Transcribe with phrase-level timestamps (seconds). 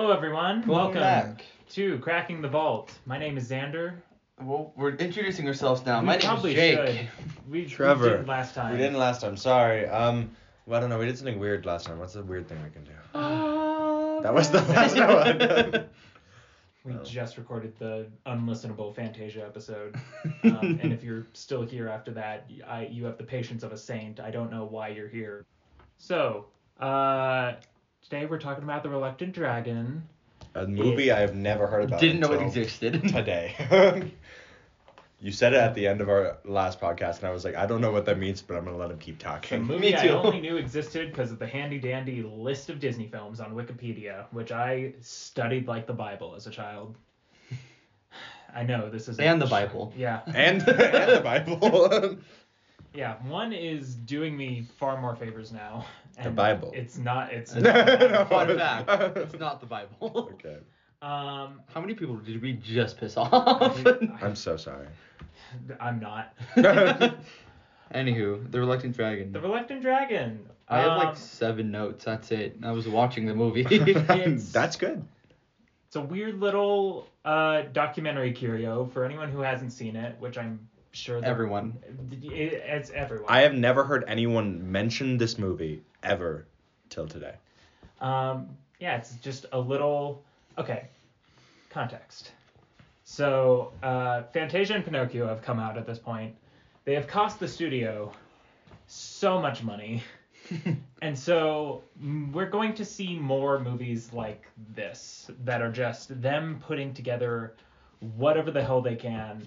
[0.00, 0.64] Hello, everyone.
[0.64, 1.44] Welcome back.
[1.70, 2.92] to Cracking the Vault.
[3.04, 3.94] My name is Xander.
[4.40, 5.98] Well, we're introducing ourselves now.
[5.98, 6.78] we My name is Jake.
[6.78, 7.08] should.
[7.50, 8.04] We, Trevor.
[8.04, 8.70] We did last time.
[8.70, 9.36] We didn't last time.
[9.36, 9.88] Sorry.
[9.88, 10.30] Um,
[10.66, 11.00] well, I don't know.
[11.00, 11.98] We did something weird last time.
[11.98, 12.92] What's a weird thing we can do?
[14.22, 15.84] That was the last one.
[16.84, 17.02] We Oh.
[17.02, 19.96] just recorded the unlistenable Fantasia episode.
[20.44, 23.76] Um, and if you're still here after that, I, you have the patience of a
[23.76, 24.20] saint.
[24.20, 25.44] I don't know why you're here.
[25.98, 26.46] So,
[26.78, 27.54] uh,
[28.08, 30.02] today we're talking about The Reluctant Dragon.
[30.54, 32.00] A movie I have never heard about.
[32.00, 33.02] Didn't know it existed.
[33.08, 34.12] Today.
[35.20, 37.66] you said it at the end of our last podcast, and I was like, I
[37.66, 39.62] don't know what that means, but I'm gonna let him keep A talking.
[39.62, 40.08] movie I too.
[40.14, 44.50] only knew existed because of the handy dandy list of Disney films on Wikipedia, which
[44.52, 46.96] I studied like the Bible as a child.
[48.54, 49.92] I know this is And the Bible.
[49.94, 52.16] Yeah, And, and the Bible.
[52.94, 53.16] yeah.
[53.28, 55.84] One is doing me far more favors now.
[56.22, 56.72] The Bible.
[56.74, 57.32] It's not.
[57.32, 58.24] It's No, no.
[58.28, 59.16] Fun fact.
[59.16, 60.30] It's not the Bible.
[60.34, 60.58] okay.
[61.00, 63.86] Um, How many people did we just piss off?
[64.20, 64.88] I'm so sorry.
[65.80, 66.34] I'm not.
[67.94, 69.30] Anywho, the Reluctant Dragon.
[69.32, 70.44] The Reluctant Dragon.
[70.68, 72.04] I have Um, like seven notes.
[72.04, 72.56] That's it.
[72.64, 73.62] I was watching the movie.
[73.62, 75.04] That's good.
[75.86, 80.68] It's a weird little uh, documentary curio for anyone who hasn't seen it, which I'm
[80.90, 81.78] sure Everyone.
[82.22, 83.26] It, it's everyone.
[83.28, 86.46] I have never heard anyone mention this movie ever
[86.88, 87.34] till today.
[88.00, 88.48] Um,
[88.80, 90.22] yeah, it's just a little.
[90.56, 90.88] Okay,
[91.70, 92.32] context.
[93.04, 96.34] So, uh, Fantasia and Pinocchio have come out at this point.
[96.84, 98.12] They have cost the studio
[98.86, 100.02] so much money.
[101.02, 101.82] and so
[102.32, 107.54] we're going to see more movies like this that are just them putting together
[108.16, 109.46] whatever the hell they can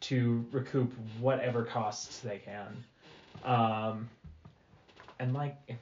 [0.00, 2.84] to recoup whatever costs they can.
[3.44, 4.08] Um,
[5.18, 5.78] and like, if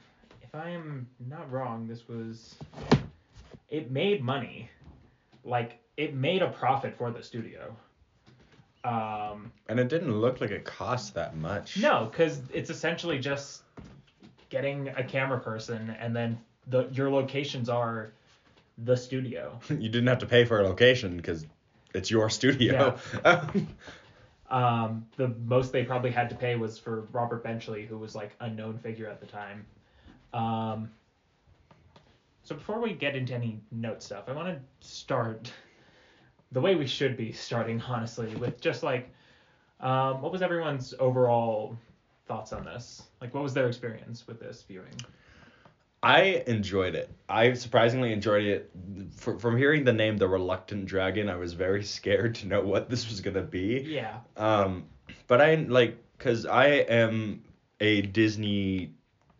[0.57, 2.55] I am not wrong, this was
[3.69, 4.69] it made money.
[5.43, 7.75] Like it made a profit for the studio.
[8.83, 11.77] Um, And it didn't look like it cost that much.
[11.77, 13.63] no, because it's essentially just
[14.49, 18.11] getting a camera person, and then the your locations are
[18.77, 19.59] the studio.
[19.69, 21.45] You didn't have to pay for a location because
[21.93, 22.97] it's your studio.
[23.25, 23.49] Yeah.
[24.49, 28.31] Um, the most they probably had to pay was for Robert Benchley, who was like
[28.39, 29.65] a known figure at the time.
[30.37, 30.91] Um,
[32.43, 35.51] so before we get into any note stuff, I want to start
[36.51, 39.09] the way we should be starting, honestly, with just like,
[39.79, 41.75] um, what was everyone's overall
[42.27, 43.03] thoughts on this?
[43.19, 44.95] Like, what was their experience with this viewing?
[46.03, 47.09] I enjoyed it.
[47.27, 48.71] I surprisingly enjoyed it.
[49.15, 52.89] Fr from hearing the name The Reluctant Dragon, I was very scared to know what
[52.89, 53.83] this was gonna be.
[53.87, 54.19] Yeah.
[54.37, 54.85] Um,
[55.25, 57.43] but I like because I am
[57.79, 58.93] a Disney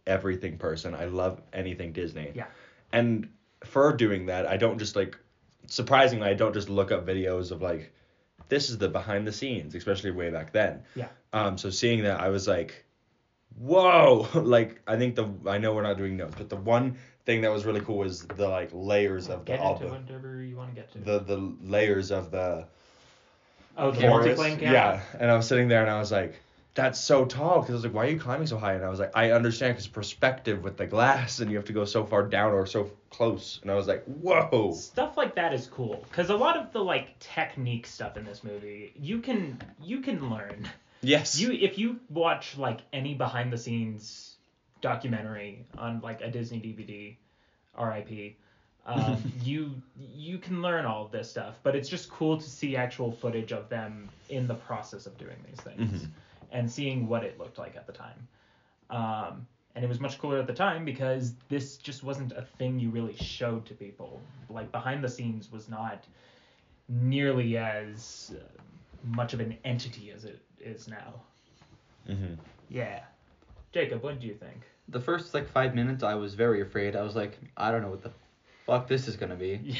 [0.08, 0.96] everything person.
[0.96, 2.32] I love anything Disney.
[2.34, 2.46] Yeah.
[2.92, 3.30] And
[3.64, 5.18] for doing that, I don't just like
[5.68, 7.92] surprisingly I don't just look up videos of like
[8.50, 10.84] this is the behind the scenes, especially way back then.
[10.96, 11.10] Yeah.
[11.34, 12.86] Um, so seeing that, I was like,
[13.60, 14.28] whoa!
[14.36, 17.52] like I think the I know we're not doing notes, but the one thing that
[17.52, 20.74] was really cool was the like layers of the Get into the, whatever you want
[20.74, 21.00] to get to.
[21.00, 22.66] the the layers of the
[23.78, 24.58] oh, the.
[24.62, 26.40] Yeah, and I was sitting there and I was like,
[26.78, 28.74] that's so tall because I was like, why are you climbing so high?
[28.76, 31.74] And I was like, I understand because perspective with the glass and you have to
[31.74, 33.58] go so far down or so close.
[33.64, 34.72] And I was like, whoa.
[34.74, 38.44] stuff like that is cool because a lot of the like technique stuff in this
[38.44, 40.70] movie you can you can learn
[41.02, 41.40] Yes.
[41.40, 44.36] you if you watch like any behind the scenes
[44.82, 47.16] documentary on like a disney dvd
[47.84, 48.36] rip
[48.86, 49.74] um, you
[50.16, 53.52] you can learn all of this stuff but it's just cool to see actual footage
[53.52, 56.10] of them in the process of doing these things Mhm.
[56.52, 58.28] And seeing what it looked like at the time
[58.90, 62.80] um, and it was much cooler at the time because this just wasn't a thing
[62.80, 64.20] you really showed to people.
[64.50, 66.04] Like behind the scenes was not
[66.90, 68.44] nearly as uh,
[69.04, 71.22] much of an entity as it is now.
[72.08, 72.34] hmm
[72.70, 73.02] Yeah.
[73.72, 74.62] Jacob, what do you think?
[74.90, 76.96] the first like five minutes, I was very afraid.
[76.96, 78.12] I was like, I don't know what the
[78.66, 79.60] fuck this is gonna be.
[79.64, 79.76] Yeah.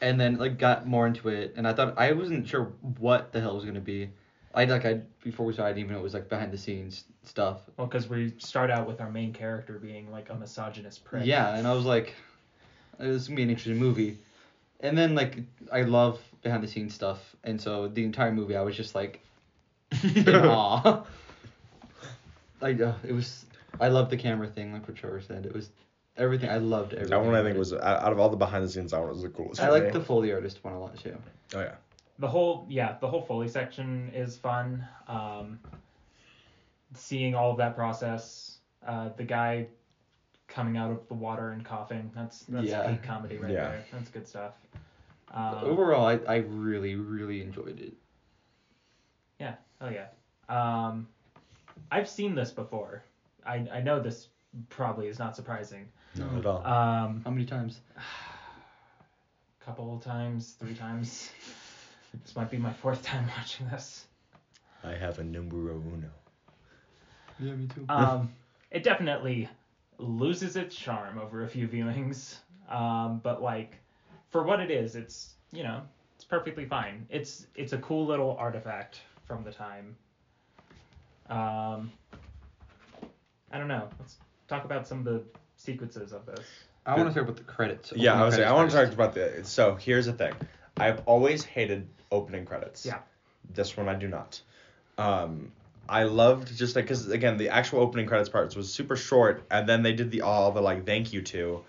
[0.00, 3.40] And then like got more into it, and I thought I wasn't sure what the
[3.40, 4.10] hell was gonna be.
[4.54, 6.58] I like I before we started, I didn't even know it was like behind the
[6.58, 7.60] scenes stuff.
[7.76, 11.26] Well, because we start out with our main character being like a misogynist prick.
[11.26, 12.14] Yeah, and I was like,
[12.98, 14.18] this is gonna be an interesting movie.
[14.80, 15.38] And then like
[15.72, 19.20] I love behind the scenes stuff, and so the entire movie I was just like
[20.02, 21.04] in awe.
[22.60, 23.44] Like uh, it was,
[23.80, 25.46] I loved the camera thing, like what Trevor said.
[25.46, 25.70] It was
[26.16, 26.50] everything.
[26.50, 27.10] I loved everything.
[27.10, 29.10] That one I think was out out of all the behind the scenes, that one
[29.10, 29.60] was the coolest.
[29.60, 31.16] I like the Foley artist one a lot too.
[31.54, 31.74] Oh yeah.
[32.18, 34.84] The whole yeah, the whole Foley section is fun.
[35.06, 35.58] Um,
[36.94, 39.68] seeing all of that process, uh, the guy
[40.48, 42.10] coming out of the water and coughing.
[42.14, 42.90] That's that's Yeah.
[42.90, 43.68] peak comedy right Yeah.
[43.68, 43.84] there.
[43.92, 44.54] That's good stuff.
[45.30, 47.92] Um, Overall, I, I really, really enjoyed it.
[49.38, 49.54] Yeah.
[49.80, 50.06] Oh yeah.
[50.48, 51.06] Um,
[51.92, 53.02] I've seen this before.
[53.46, 54.28] I I know this
[54.70, 55.88] probably is not surprising.
[56.16, 56.66] Not at all.
[56.66, 57.80] Um, How many times?
[57.96, 58.00] A
[59.64, 61.30] couple times, three times.
[62.14, 64.06] This might be my fourth time watching this.
[64.84, 66.08] I have a numero uno.
[67.40, 67.84] Yeah, me too.
[67.88, 68.30] Um,
[68.70, 69.48] it definitely
[69.98, 72.36] loses its charm over a few viewings.
[72.68, 73.76] Um, but like,
[74.30, 75.82] for what it is, it's you know,
[76.16, 77.06] it's perfectly fine.
[77.10, 79.96] It's it's a cool little artifact from the time.
[81.28, 81.92] Um,
[83.52, 83.88] I don't know.
[83.98, 84.16] Let's
[84.48, 85.22] talk about some of the
[85.56, 86.46] sequences of this.
[86.86, 87.92] I want to talk about the credits.
[87.94, 89.40] Yeah, I was like, I want to talk about the.
[89.44, 90.34] So here's the thing,
[90.80, 92.84] I've always hated opening credits.
[92.86, 92.98] Yeah.
[93.54, 94.40] This one I do not.
[94.98, 95.52] Um,
[95.88, 99.68] I loved just like because again the actual opening credits parts was super short, and
[99.68, 101.64] then they did the all the like thank you to,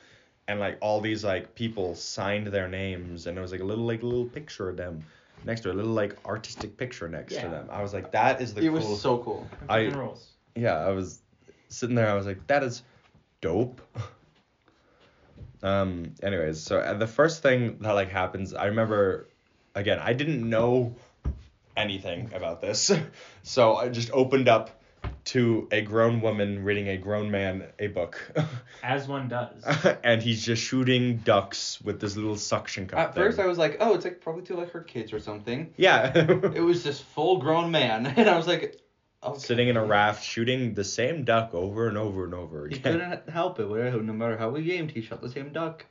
[0.48, 3.86] and like all these like people signed their names, and it was like a little
[3.86, 5.06] like little picture of them
[5.46, 7.44] next to it, a little like artistic picture next Yeah.
[7.44, 7.68] to them.
[7.72, 8.74] I was like, that is the It cool.
[8.90, 9.48] was so cool.
[9.70, 9.92] I-
[10.56, 11.22] yeah, I was
[11.70, 12.10] sitting there.
[12.10, 12.82] I was like, that is
[13.42, 13.80] dope.
[15.64, 16.14] um.
[16.22, 19.28] Anyways, so uh, the first thing that like happens, I remember,
[19.76, 20.96] again, I didn't know
[21.76, 22.92] anything about this,
[23.44, 24.80] so I just opened up
[25.26, 28.20] to a grown woman reading a grown man a book,
[28.84, 29.64] As one does.
[30.04, 33.00] and he's just shooting ducks with this little suction cup.
[33.00, 35.74] At first, I was like, oh, it's like probably to like her kids or something.
[35.78, 36.12] yeah.
[36.16, 38.82] It was this full grown man, and I was like,
[39.24, 39.40] okay.
[39.40, 42.94] Sitting in a raft, shooting the same duck over and over and over He again.
[43.00, 43.68] couldn't help it.
[43.68, 45.86] Whatever, no matter how he aimed, he shot the same duck.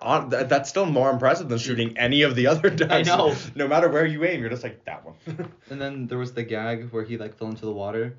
[0.00, 2.92] on th- that's still more impressive than shooting any of the other ducks.
[2.92, 3.34] I know.
[3.54, 5.14] No matter where you aim, you're just like that one.
[5.70, 8.16] And then there was the gag where he like fell into the water,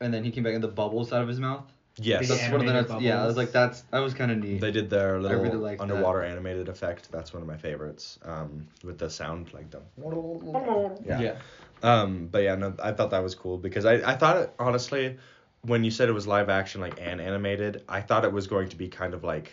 [0.00, 1.64] and then he came back and the bubbles out of his mouth.
[1.96, 2.20] yes.
[2.20, 2.92] Big That's one of the nuts.
[3.02, 4.60] Yeah, I was like, that's that was kind of neat.
[4.60, 5.90] They did their little really liked that.
[5.90, 7.10] underwater animated effect.
[7.10, 8.18] That's one of my favorites.
[8.24, 9.80] Um, with the sound like the.
[11.04, 11.20] Yeah.
[11.20, 11.36] yeah.
[11.82, 15.18] Um, but yeah, no, I thought that was cool because I, I thought it, honestly,
[15.62, 18.68] when you said it was live action like and animated, I thought it was going
[18.70, 19.52] to be kind of like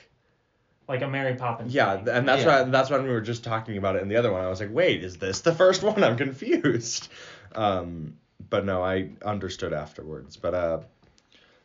[0.87, 1.73] Like a Mary Poppins.
[1.73, 2.07] yeah, thing.
[2.09, 2.63] and that's Yeah.
[2.63, 4.43] why that's when we were just talking about it in the other one.
[4.43, 6.03] I was like, wait, is this the first one?
[6.03, 7.09] I'm confused.
[7.55, 8.17] Um,
[8.49, 10.37] but no, I understood afterwards.
[10.37, 10.79] But uh,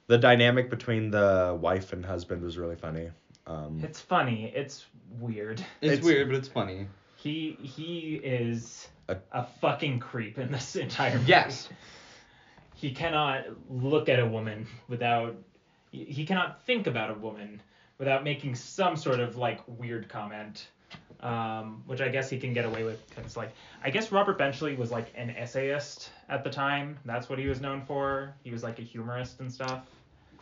[0.07, 3.11] the dynamic between the wife and husband was really funny.
[3.47, 4.53] Um, It's funny.
[4.55, 4.85] It's
[5.21, 5.61] weird.
[5.81, 6.87] It's, It's- weird, but it's funny.
[7.17, 11.29] He he is A- a, fucking creep in this entire movie.
[11.29, 11.69] Yes.
[12.75, 15.37] He cannot look at a woman without
[15.91, 17.63] he cannot think about a woman
[17.99, 20.69] without making some sort of like weird comment.
[21.21, 23.53] Um, which I guess he can get away with because like
[23.83, 26.97] I guess Robert Benchley was like an essayist at the time.
[27.05, 28.35] That's what he was known for.
[28.45, 29.83] He was like a humorist and stuff.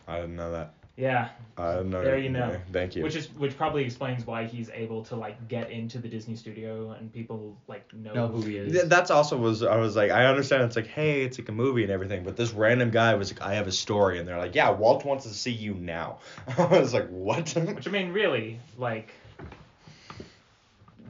[0.07, 0.73] I didn't know that.
[0.97, 2.03] Yeah, I didn't know.
[2.03, 2.59] There you know.
[2.73, 3.03] Thank you.
[3.03, 6.91] which is which probably explains why he's able to like get into the Disney studio
[6.91, 8.71] and people like know, Know who who he he is.
[8.73, 11.51] Th- That's also was I was like I understand it's like hey it's like a
[11.51, 14.39] movie and everything but this random guy was like I have a story and they're
[14.39, 16.17] like yeah Walt wants to see you now
[16.57, 19.11] I was like what Which I mean, really, like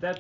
[0.02, 0.20] that's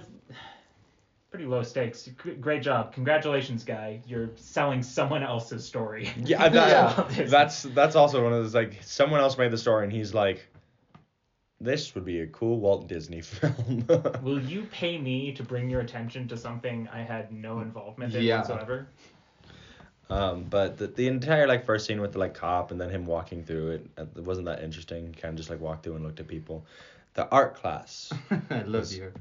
[1.37, 2.09] pretty low stakes.
[2.41, 4.01] Great job, congratulations, guy.
[4.07, 6.09] You're selling someone else's story.
[6.25, 7.23] yeah, that, Yeah.
[7.27, 10.47] that's that's also one of those like someone else made the story and he's like
[11.61, 13.85] this would be a cool Walt Disney film
[14.23, 18.23] Will you pay me to bring your attention to something I had no involvement in
[18.23, 18.39] Yeah.
[18.39, 18.87] whatsoever?
[20.09, 23.05] um but the, the entire like first scene with the like cop and then him
[23.05, 26.03] walking through it uh, it wasn't that interesting kind of just like walked through and
[26.03, 26.65] looked at people
[27.13, 28.11] the art class
[28.49, 29.11] I love you.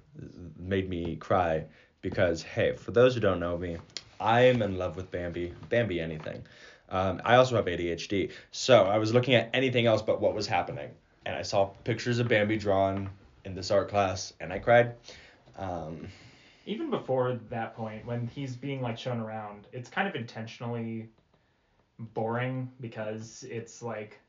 [0.59, 1.65] made me cry
[2.09, 3.79] because hey, for those who don't know me,
[4.21, 5.53] I'm in love with Bambi.
[5.69, 6.45] Bambi anything.
[6.89, 10.47] Um, I also have ADHD, so I was looking at anything else but what was
[10.47, 10.91] happening,
[11.25, 13.11] and I saw pictures of Bambi drawn
[13.45, 14.95] in this art class, and I cried.
[15.59, 16.07] Um,
[16.65, 21.09] Even before that point, when he's being like shown around, it's kind of intentionally
[21.99, 24.21] boring because it's like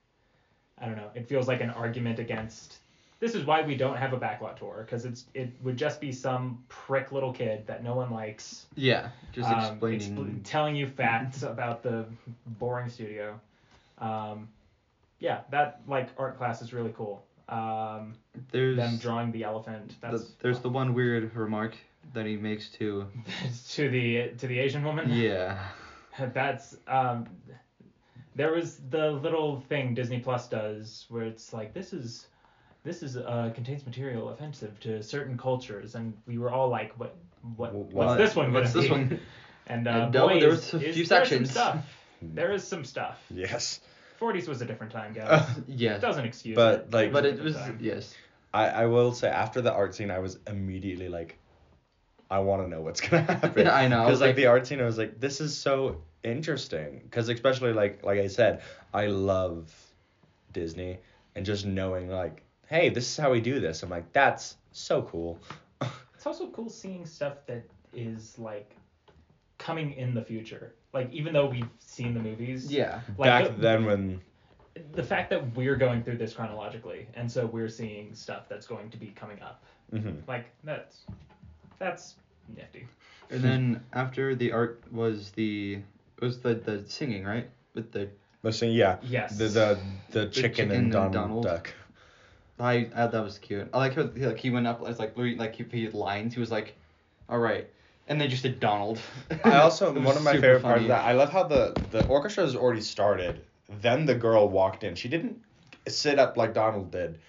[0.79, 1.11] I don't know.
[1.13, 2.77] It feels like an argument against.
[3.19, 6.11] This is why we don't have a backlot tour because it's it would just be
[6.11, 10.15] some prick little kid that no one likes Yeah, just um, explaining.
[10.15, 12.05] expl- telling you facts about the
[12.45, 13.39] boring studio.
[13.97, 14.47] Um,
[15.19, 17.23] yeah, that like art class is really cool.
[17.49, 18.13] Um,
[18.51, 19.95] there's them drawing the elephant.
[20.01, 21.75] That's the, there's the one weird remark
[22.13, 23.07] that he makes to.
[23.69, 25.09] to the to the Asian woman.
[25.11, 25.57] Yeah.
[26.33, 27.27] That's um
[28.35, 32.27] there was the little thing Disney Plus does where it's like this is
[32.87, 37.15] this is uh contains material offensive to certain cultures and we were all like what
[37.55, 38.17] what Wh- what's what?
[38.17, 38.91] this one What's gonna this be?
[38.91, 39.19] one?
[39.69, 41.51] And uh And no, boy, there is- was a is few there sections.
[41.51, 41.93] Some stuff.
[42.39, 43.17] There is some stuff.
[43.29, 43.79] yes.
[44.19, 45.27] 40s was a different time, guys.
[45.29, 45.95] Uh, Yeah.
[45.95, 46.93] It doesn't excuse But, it.
[46.93, 47.77] like- But it was time.
[47.81, 48.15] yes.
[48.53, 51.37] I, I will say after the art scene, I was immediately like,
[52.31, 53.67] I want to know what's gonna happen.
[53.67, 57.01] I know, Because like, like- the art scene, I was like, this is so interesting.
[57.03, 58.61] Because especially like like I said,
[58.93, 59.71] I love
[60.53, 60.97] Disney
[61.35, 63.83] and just knowing like, hey, this is how we do this.
[63.83, 65.39] I'm like, that's so cool.
[66.15, 68.75] It's also cool seeing stuff that is like
[69.59, 70.73] coming in the future.
[70.91, 73.01] Like even though we've seen the movies, Yeah.
[73.19, 74.21] like Back the, then when
[74.93, 78.89] the fact that we're going through this chronologically, and so we're seeing stuff that's going
[78.89, 79.63] to be coming up.
[79.93, 80.27] Mm-hmm.
[80.27, 81.05] Like that's
[81.77, 82.15] that's
[82.55, 82.87] nifty.
[83.29, 85.79] And then after the art was the
[86.19, 88.09] was the the singing right with the
[88.41, 88.97] the singing yeah.
[89.03, 89.37] Yes.
[89.37, 89.79] The the
[90.11, 91.43] the chicken, chicken and and Donald, Donald.
[91.43, 91.73] Duck.
[92.59, 93.69] I, I that was cute.
[93.73, 96.33] I like how he, like he went up as like like he, he had lines.
[96.33, 96.75] He was like,
[97.29, 97.67] all right,
[98.07, 98.99] and they just did Donald.
[99.43, 101.05] I also It one of my super favorite parts of that.
[101.05, 103.41] I love how the the orchestra has already started.
[103.81, 104.95] Then the girl walked in.
[104.95, 105.41] She didn't
[105.87, 107.19] sit up like Donald did.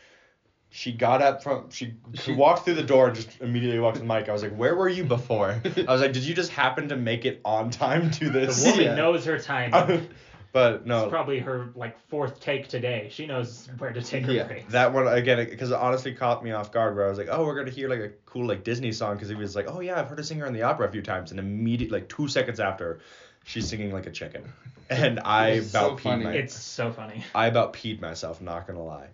[0.70, 3.97] She got up from she, she She- walked through the door and just immediately walked
[3.97, 4.28] to the mic.
[4.28, 6.97] I was like, "Where were you before?" I was like, "Did you just happen to
[6.97, 8.94] make it on time to this?" The this?" woman Yeah.
[8.94, 10.08] knows her timing.
[10.52, 13.08] but no, It's probably her like fourth take today.
[13.12, 14.44] She knows where to take her Yeah.
[14.44, 14.72] breaks.
[14.72, 16.96] that one again because it honestly caught me off guard.
[16.96, 19.28] Where I was like, "Oh, we're gonna hear like a cool like Disney song," because
[19.28, 21.02] he was like, "Oh yeah, I've heard her sing her in the opera a few
[21.02, 23.00] times," and immediately like two seconds after,
[23.44, 24.44] she's singing like a chicken,
[24.90, 26.24] and I It was so about peed funny.
[26.24, 27.24] my It's so funny.
[27.34, 29.08] I about peed myself, not gonna lie.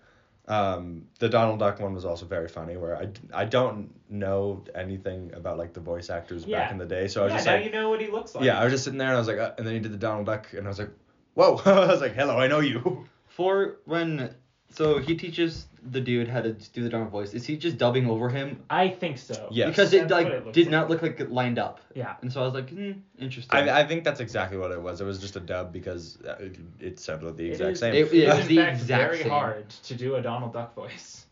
[0.46, 5.32] Um, the Donald Duck one was also very funny, where I, I don't know anything
[5.34, 6.60] about like the voice actors Yeah.
[6.64, 8.08] back in the day, so I was yeah, just now like, you know what he
[8.08, 8.44] looks like.
[8.44, 9.92] yeah, I was just sitting there and I was like, uh, and then he did
[9.92, 10.90] the Donald Duck, and I was like,
[11.34, 13.06] whoa, I was like, hello, I know you.
[13.28, 14.34] For when
[14.70, 17.34] so he teaches the dude how to do the Donald voice.
[17.34, 18.62] Is he just dubbing over him?
[18.70, 19.48] I think so.
[19.50, 19.68] Yes.
[19.68, 20.70] Because it That's like it did like.
[20.72, 21.80] not look like it lined up.
[21.94, 22.14] Yeah.
[22.22, 23.56] And so I was like, hmm, interesting.
[23.68, 25.00] I, I think that's exactly what it was.
[25.00, 27.94] It was just a dub because uh, it, it sounded the exact is- same.
[27.94, 29.28] It- It Yeah, is the in exact very same.
[29.30, 31.26] hard to do a Donald Duck voice.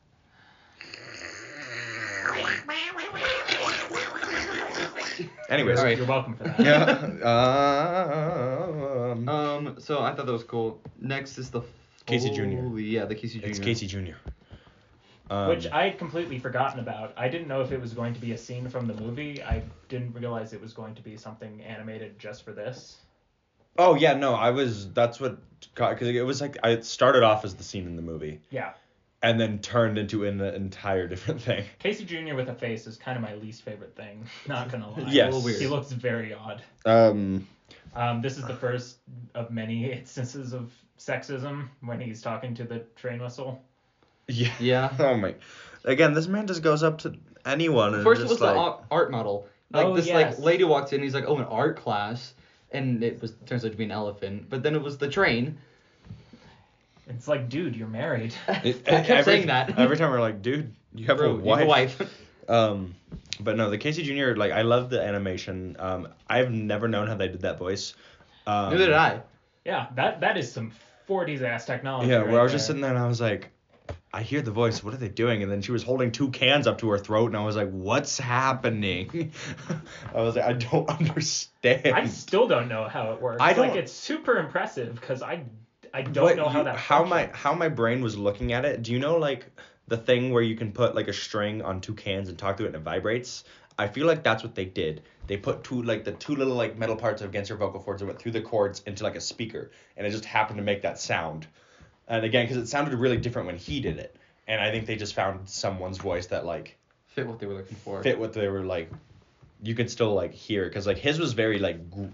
[5.48, 5.96] Anyways, All right.
[5.98, 6.58] You're welcome for that.
[6.60, 7.08] yeah.
[9.12, 9.41] Um, um.
[9.78, 10.80] So I thought that was cool.
[11.00, 11.62] Next is the
[12.06, 12.78] Casey Jr..
[12.78, 13.46] Yeah, the Casey Jr.
[13.46, 14.14] it's Casey Jr.
[15.30, 17.14] Um, Which I had completely forgotten about.
[17.16, 19.42] I didn't know if it was going to be a scene from the movie.
[19.42, 22.96] I didn't realize it was going to be something animated just for this.
[23.78, 24.92] Oh yeah, no, I was.
[24.92, 25.38] That's what
[25.74, 28.72] because it was like I started off as the scene in the movie, Yeah.
[29.22, 31.64] and then turned into an entire different thing.
[31.78, 32.34] Casey Jr.
[32.34, 34.26] with a face is kind of my least favorite thing.
[34.46, 35.06] Not gonna lie.
[35.08, 35.34] Yes.
[35.34, 35.60] A weird.
[35.60, 36.62] He looks very odd.
[36.84, 37.46] Um.
[37.94, 38.96] Um, this is the first
[39.34, 43.62] of many instances of sexism when he's talking to the train whistle.
[44.28, 44.52] Yeah.
[44.60, 44.92] Yeah.
[44.98, 45.34] Oh my.
[45.84, 48.54] Again, this man just goes up to anyone and First it was like.
[48.54, 49.48] the art, art model.
[49.72, 50.38] Like Oh, this yes.
[50.38, 52.34] like lady walks in, he's like, oh, an art class,
[52.70, 54.48] and it was turns out to be an elephant.
[54.48, 55.58] But then it was the train.
[57.08, 58.34] It's like, dude, you're married.
[58.48, 59.78] It- I kept every- saying that.
[59.78, 61.58] Every time we're like, dude, you have Bro, a you wife.
[61.58, 62.18] have a wife.
[62.48, 62.94] Um,
[63.40, 64.34] but no, the Casey Jr.
[64.36, 65.76] Like I love the animation.
[65.78, 67.94] Um, I've never known how they did that voice.
[68.46, 69.22] Um, Neither did I.
[69.64, 70.72] yeah, that that is some
[71.08, 72.10] 40s ass technology.
[72.10, 73.50] Yeah, right where I was just sitting there and I was like,
[74.14, 74.82] I hear the voice.
[74.84, 75.42] What are they doing?
[75.42, 77.70] And then she was holding two cans up to her throat, and I was like,
[77.70, 79.32] What's happening?
[80.14, 81.86] I was like, I don't understand.
[81.94, 83.38] I still don't know how it works.
[83.40, 85.44] I Like don't- it's super impressive because I
[85.94, 88.64] I don't What know how you- that how my how my brain was looking at
[88.64, 88.82] it.
[88.82, 89.46] Do you know like
[89.88, 92.64] the thing where you can put like a string on two cans and talk to
[92.64, 93.44] it and it vibrates?
[93.78, 95.02] I feel like that's what they did.
[95.26, 98.08] They put two like the two little like metal parts against your vocal cords and
[98.08, 100.98] went through the cords into like a speaker, and it just happened to make that
[100.98, 101.46] sound.
[102.08, 104.14] And again, because it sounded really different when he did it,
[104.46, 107.76] and I think they just found someone's voice that like Fit what they were looking
[107.76, 108.02] for.
[108.02, 108.90] fit what they were like.
[109.62, 112.06] You could still like hear because like his was very like gr-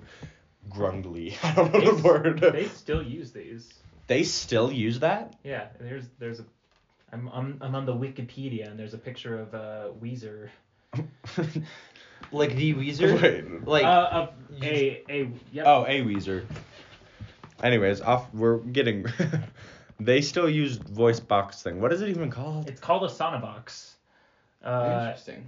[0.70, 1.36] grundly.
[1.42, 2.40] I don't know They, the word.
[2.52, 3.72] they still use these.
[4.06, 5.34] They still use that.
[5.42, 6.44] Yeah, and there's there's a
[7.12, 10.48] I'm I'm, I'm on the Wikipedia and there's a picture of uh, Weezer.
[12.32, 13.20] Like the Weezer.
[13.22, 13.66] Wait.
[13.66, 15.64] Like uh, of a a yep.
[15.66, 16.44] Oh, a Weezer.
[17.62, 18.32] Anyways, off.
[18.34, 19.06] We're getting.
[20.00, 21.80] they still use voice box thing.
[21.80, 22.68] What is it even called?
[22.68, 23.92] It's called a Sonovox.
[24.62, 25.44] Uh, interesting.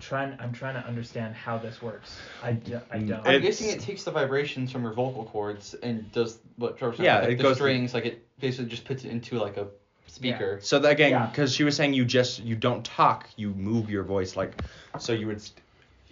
[0.00, 2.18] trying I'm trying to understand how this works.
[2.42, 3.20] I, do, I Mm, don't.
[3.26, 6.96] I'm It's- guessing it takes the vibrations from your vocal cords and does what Trevor
[6.96, 7.04] said.
[7.04, 7.94] Yeah, like it the goes- strings.
[7.94, 9.68] Like it basically just puts it into like a
[10.12, 10.58] speaker.
[10.62, 11.26] So that, again, Yeah.
[11.26, 14.52] because she was saying you just you don't talk, you move your voice like,
[14.98, 15.40] so you would.
[15.40, 15.58] St-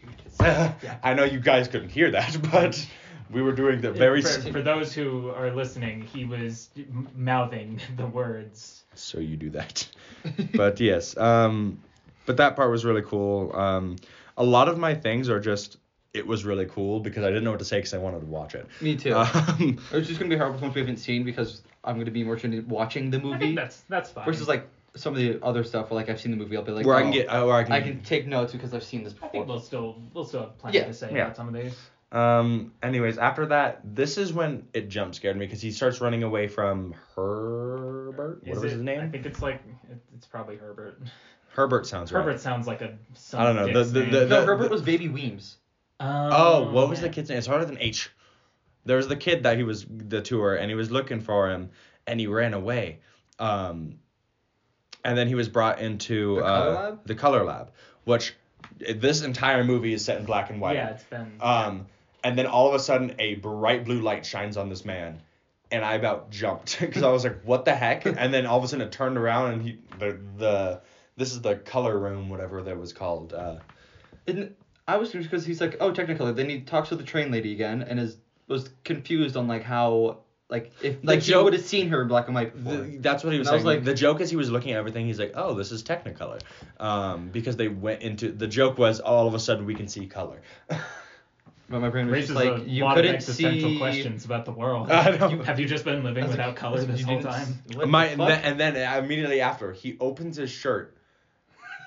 [0.40, 0.96] Yeah.
[1.04, 2.86] I know you guys couldn't hear that, but
[3.30, 4.22] we were doing the very.
[4.22, 8.82] for, s- for those who are listening, he was m- mouthing the words.
[8.94, 9.86] so you do that.
[10.54, 11.80] but yes, um,
[12.26, 13.54] but that part was really cool.
[13.54, 13.96] Um,
[14.38, 15.76] a lot of my things are just
[16.14, 18.26] it was really cool because I didn't know what to say because I wanted to
[18.26, 18.66] watch it.
[18.80, 19.14] Me too.
[19.14, 22.24] Um, it's just gonna be hard with ones we haven't seen because I'm gonna be
[22.24, 24.24] more interested in watching the I movie think that's that's fine.
[24.24, 25.90] versus like some of the other stuff.
[25.90, 27.44] Where like I've seen the movie, I'll be like, where I oh, can get, uh,
[27.46, 29.96] where I can, I can take notes because I've seen this I think we'll still
[30.12, 31.24] we'll still have plenty Yeah, to say yeah.
[31.24, 31.76] about some of these.
[32.12, 32.72] Um.
[32.82, 36.48] Anyways, after that, this is when it jump scared me because he starts running away
[36.48, 38.40] from Herbert.
[38.44, 39.00] What Is was it- his name?
[39.00, 41.00] I think it's like it, it's probably Herbert.
[41.52, 42.20] Herbert sounds right.
[42.24, 42.98] Herbert sounds like a.
[43.14, 44.10] Some I don't know, the- dick's the- name.
[44.10, 45.56] the- no, the- Herbert was Baby Weems.
[46.00, 47.08] Oh, what was yeah.
[47.08, 47.38] the kid's name?
[47.38, 48.10] It's harder than H.
[48.84, 51.70] There was the kid that he was the tour, and he was looking for him,
[52.06, 53.00] and he ran away.
[53.38, 53.98] Um,
[55.04, 57.06] and then he was brought into The uh, color lab?
[57.06, 57.72] the color lab,
[58.04, 58.34] which
[58.78, 60.76] this entire movie is set in black and white.
[60.76, 61.32] Yeah, it's been.
[61.40, 61.86] Um,
[62.22, 65.22] and then all of a sudden, a bright blue light shines on this man,
[65.70, 68.64] and I about jumped because I was like, "What the heck?" And then all of
[68.64, 70.80] a sudden, it turned around, and he the the
[71.16, 73.32] this is the color room, whatever that was called.
[73.32, 73.56] Uh,
[74.26, 74.54] And
[74.88, 76.34] I was confused because he's like, oh, Technicolor.
[76.34, 78.16] Then he talks to the train lady again and is
[78.50, 82.08] was confused on like how like if like he joke- would have seen her in
[82.08, 82.82] black and white before.
[82.82, 84.72] The, that's what he was And I was like- the joke is he was looking
[84.72, 85.06] at everything.
[85.06, 86.40] He's like, "Oh, this is Technicolor,"
[86.80, 90.06] um, because they went into the joke was all of a sudden we can see
[90.06, 90.42] color.
[90.68, 93.78] but my brain was raises just like a you lot of couldn't existential see.
[93.78, 94.90] questions about the world.
[94.90, 95.28] I know.
[95.28, 97.46] You- have you just been living without like, color this whole time?
[97.88, 100.96] My the and then, and then immediately after he opens his shirt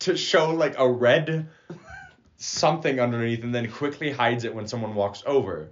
[0.00, 1.48] to show like a red
[2.40, 5.68] something underneath, and then quickly hides it when someone walks over.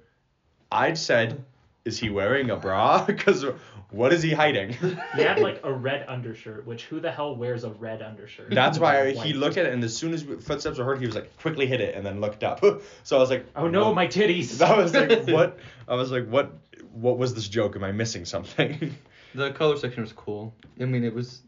[0.70, 1.42] I'd said,
[1.84, 3.04] "Is he wearing a bra?
[3.06, 3.44] Because
[3.90, 4.74] what is he hiding?"
[5.16, 8.50] He had like a red undershirt, which who the hell wears a red undershirt?
[8.50, 11.14] That's why he looked at it, and as soon as footsteps were heard, he was
[11.14, 12.62] like quickly hit it and then looked up.
[13.02, 14.60] So I was like, Oh no, my titties.
[14.62, 15.58] I was like, what?
[15.88, 16.52] I was like, what?
[16.92, 17.76] What was this joke?
[17.76, 18.94] Am I missing something?
[19.34, 20.54] The color section was cool.
[20.80, 21.42] I mean, it was.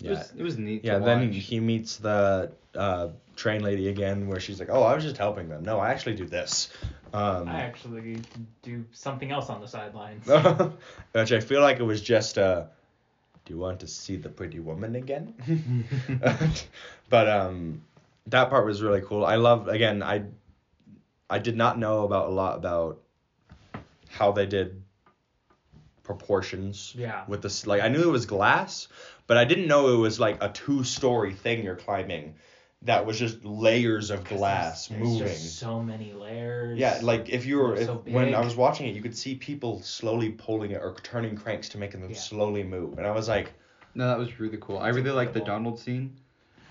[0.00, 0.10] It Yeah.
[0.10, 0.84] was, it was neat.
[0.84, 0.98] yeah.
[0.98, 3.08] To Then he meets the uh,
[3.38, 5.62] train lady again, where she's like, oh, I was just helping them.
[5.62, 6.70] No, I actually do this.
[7.14, 8.20] Um, I actually
[8.62, 10.26] do something else on the sidelines.
[11.12, 12.64] which I feel like it was just uh,
[13.44, 15.34] do you want to see the pretty woman again?
[17.08, 17.80] but um,
[18.26, 19.24] that part was really cool.
[19.24, 20.02] I love again.
[20.02, 20.24] I
[21.30, 22.98] I did not know about a lot about
[24.10, 24.82] how they did
[26.02, 27.24] proportions Yeah.
[27.28, 27.66] with this.
[27.66, 28.88] Like I knew it was glass,
[29.26, 32.34] but I didn't know it was like a two-story thing you're climbing.
[32.82, 35.26] That was just layers of glass There's moving.
[35.26, 36.78] just so many layers.
[36.78, 39.34] Yeah, like if you were if, so when I was watching it, you could see
[39.34, 42.16] people slowly pulling it or turning cranks to making them Yeah.
[42.16, 43.52] slowly move, and I was like,
[43.94, 44.78] No, that was really cool.
[44.78, 45.40] I really like the.
[45.40, 46.14] Donald scene,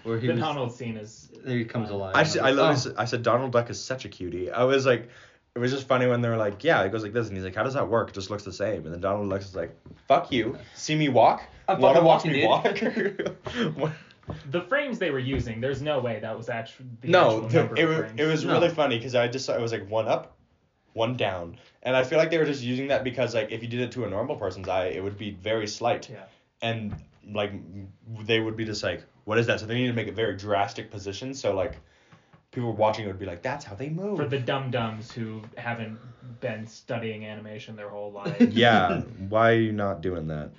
[0.04, 0.42] where he the was.
[0.42, 1.30] Donald scene is.
[1.44, 2.16] There he comes alive.
[2.16, 4.50] I, said, I was literally like, I said Donald Duck is such a cutie.
[4.50, 5.10] I was like,
[5.56, 7.44] it was just funny when they were like, yeah, it goes like this, and he's
[7.44, 8.10] like, how does that work?
[8.10, 9.76] It just looks the same, and then Donald Duck is like,
[10.08, 12.66] fuck you, see me walk, wanna watch me dude." walk?
[14.28, 14.38] What?
[14.52, 17.58] The frames they were using, there's no way that was actually the no, actual the-
[17.60, 18.54] number it, of it was No.
[18.54, 20.38] really funny because I just saw it was like one up,
[20.94, 23.68] one down, and I feel like they were just using that because like if you
[23.68, 26.10] did it to a normal person's eye, it would be very slight.
[26.10, 26.24] Yeah.
[26.62, 26.96] and
[27.34, 27.52] like
[28.26, 29.60] they would be just like, what is that?
[29.60, 31.34] So they need to make a very drastic position.
[31.34, 31.74] So like
[32.52, 34.18] people watching it would be like, that's how they move.
[34.18, 36.00] For the dum dums who haven't
[36.40, 38.40] been studying animation their whole life.
[38.52, 40.52] yeah, why are you not doing that?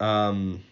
[0.00, 0.62] Um,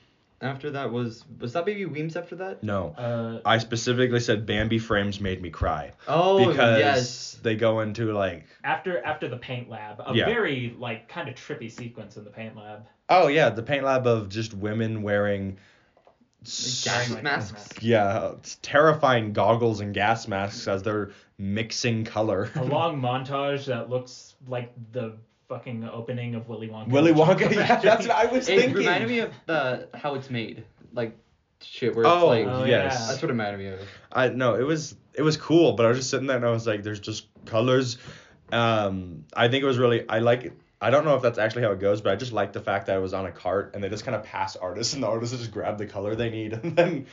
[0.42, 2.62] After that was was that Baby Weems after that?
[2.62, 2.94] no.
[2.96, 7.38] Uh, I specifically said Bambi frames made me cry Oh because yes.
[7.42, 10.24] they go into like, after after the paint lab, a Yeah.
[10.24, 12.86] very like kind of trippy sequence in the paint lab.
[13.10, 15.58] oh yeah, the paint lab of just women wearing,
[16.42, 17.82] Gas like masks.
[17.82, 22.48] yeah, it's terrifying goggles and gas masks as they're mixing color.
[22.54, 25.18] A long montage that looks like the
[25.50, 26.88] fucking opening of Willy Wonka.
[26.88, 28.70] Willy and Wonka, yeah, that's what I was It thinking.
[28.70, 31.14] It reminded me of the how it's made, like
[31.60, 32.46] shit where it's Oh, like.
[32.46, 32.96] Oh, yes.
[32.98, 33.06] yeah.
[33.08, 33.80] That's what it reminded me of.
[34.10, 36.50] I no, it was it was cool, but I was just sitting there and I
[36.50, 37.98] was like, there's just colors.
[38.52, 40.52] Um, I think it was really I like it.
[40.80, 42.86] I don't know if that's actually how it goes, but I just like the fact
[42.86, 45.08] that it was on a cart and they just kind of pass artists and the
[45.08, 47.06] artists just grab the color they need and then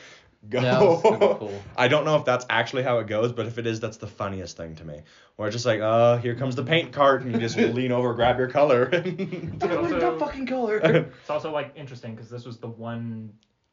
[0.50, 0.60] go.
[0.60, 1.02] Yeah, that was
[1.38, 1.62] cool.
[1.76, 4.06] I don't know if that's actually how it goes, but if it is, that's the
[4.06, 5.02] funniest thing to me.
[5.36, 8.14] Where it's just like, uh, here comes the paint cart, and you just lean over,
[8.14, 8.84] grab your color.
[8.84, 10.78] and- I want Also- that fucking color.
[11.20, 13.32] It's also like interesting because this was the one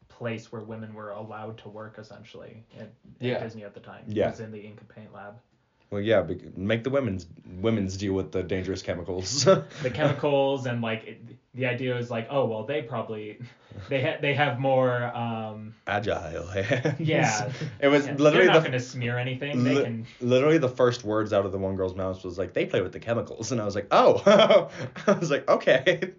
[0.10, 3.40] place where women were allowed to work essentially at, at Yeah.
[3.44, 4.06] Disney at the time.
[4.08, 4.28] Yeah.
[4.28, 5.36] It was in the ink and paint lab.
[5.96, 6.24] Well, yeah,
[6.58, 7.26] make the women's
[7.62, 9.46] women's deal with the dangerous chemicals.
[9.82, 11.22] The chemicals and like it,
[11.54, 13.40] the idea is like, oh well, they probably
[13.88, 15.04] they ha- they have more.
[15.16, 17.00] Um, Agile hands.
[17.00, 17.50] Yeah.
[17.80, 19.64] It was yeah, literally they're not the going to smear anything.
[19.64, 20.06] They can.
[20.20, 22.92] literally the first words out of the one girl's mouth was like they play with
[22.92, 24.70] the chemicals and i was like oh
[25.08, 26.12] i was like okay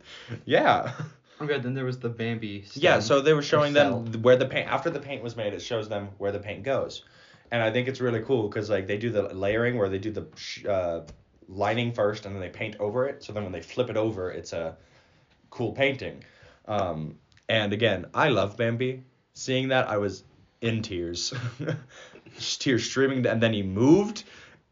[0.46, 0.92] yeah
[1.38, 2.64] Okay, then there was the Bambi.
[2.74, 5.60] yeah so they were showing them where the paint after the paint was made it
[5.60, 7.02] shows them where the paint goes
[7.50, 10.10] and I think it's really cool because like they do the layering where they do
[10.10, 11.00] the sh- uh,
[11.48, 13.22] lining first and then they paint over it.
[13.24, 14.76] So then when they flip it over, it's a
[15.50, 16.24] cool painting.
[16.66, 17.16] Um,
[17.48, 19.02] and again, I love Bambi.
[19.34, 20.24] Seeing that, I was
[20.60, 21.32] in tears,
[22.58, 24.24] tears streaming, and then he moved,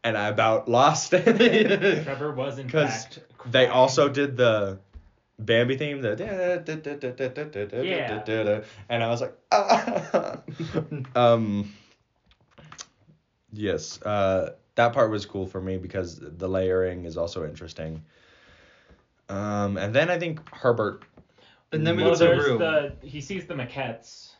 [0.03, 2.03] and I about lost it.
[2.03, 3.19] Trevor was in Because fact.
[3.45, 4.79] they also did the
[5.39, 6.15] Bambi theme, the
[7.79, 8.61] Yeah.
[8.89, 10.39] and I was like, ah.
[11.15, 11.71] um,
[13.55, 18.03] yes, uh, that part was cool for me because the layering is also interesting.
[19.29, 21.03] Um, and then I think Herbert.
[21.71, 22.59] And then we Well, go to the room.
[22.59, 24.31] the he sees the maquettes,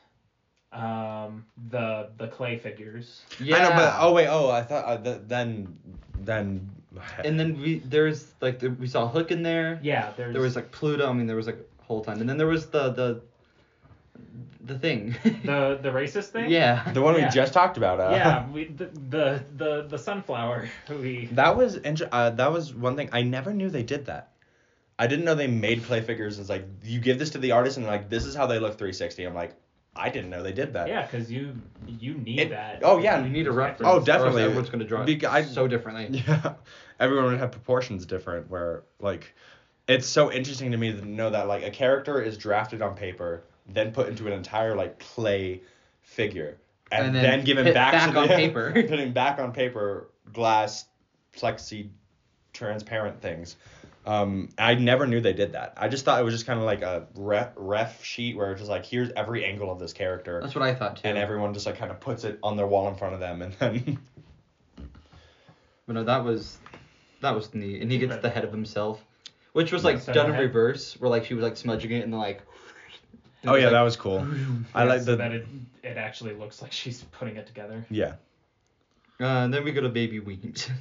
[0.71, 3.21] um, the the clay figures.
[3.39, 3.58] Yeah.
[3.58, 5.78] I know, but oh wait, oh I thought uh, th- then
[6.19, 6.69] then.
[7.25, 9.80] And then we there's like the, we saw Hook in there.
[9.84, 11.10] Yeah, there's There was like Pluto.
[11.10, 13.21] I mean, there was like whole time, And then there was the the
[14.65, 15.15] the thing.
[15.23, 16.49] the the racist thing.
[16.49, 16.91] yeah.
[16.93, 17.25] the one Yeah.
[17.25, 17.99] we just talked about.
[17.99, 22.73] Uh, yeah, we the the the, the sunflower we That was inter- uh, that was
[22.73, 24.32] one thing I never knew they did that.
[24.97, 26.39] I didn't know they made clay figures.
[26.39, 28.73] It's like you give this to the artist and like this is how they look
[28.78, 29.23] 360.
[29.25, 29.54] I'm like,
[29.95, 30.88] I didn't know they did that.
[30.88, 31.56] yeah, because you
[31.88, 32.80] you need It- that.
[32.84, 33.82] oh, yeah, You need a reference.
[33.91, 34.43] Oh, or definitely.
[34.43, 36.23] Everyone's gonna draw it I- so differently.
[36.28, 36.54] Yeah.
[36.99, 38.49] Everyone would have proportions different.
[38.49, 39.36] Where like,
[39.88, 43.43] it's so interesting to me to know that like a character is drafted on paper,
[43.67, 45.62] then put into an entire like clay
[46.04, 46.58] figure,
[46.91, 48.71] and, And then, then given put back, back to on the, paper.
[48.88, 50.86] putting back on paper glass,
[51.36, 51.89] plexi,
[52.54, 53.56] transparent things.
[54.06, 55.73] Um, I never knew they did that.
[55.78, 58.60] I just thought it was just kind of like a ref, ref sheet where it's
[58.62, 61.08] just like here's every angle of this character, That's what I thought too.
[61.08, 63.41] and everyone just like kind of puts it on their wall in front of them,
[63.41, 63.97] and then
[65.88, 66.58] But no, that was
[67.21, 67.82] that was neat.
[67.82, 69.04] And he gets the head of himself,
[69.54, 72.13] which was like done in head- reverse, where like she was like smudging it and
[72.13, 72.41] then like.
[73.45, 74.19] It oh yeah, like- that was cool.
[74.73, 75.47] I Yeah, like so the that it
[75.84, 77.86] it actually looks like she's putting it together.
[77.89, 78.13] yeah.
[79.19, 80.69] Uh, and then we go to Baby Weems.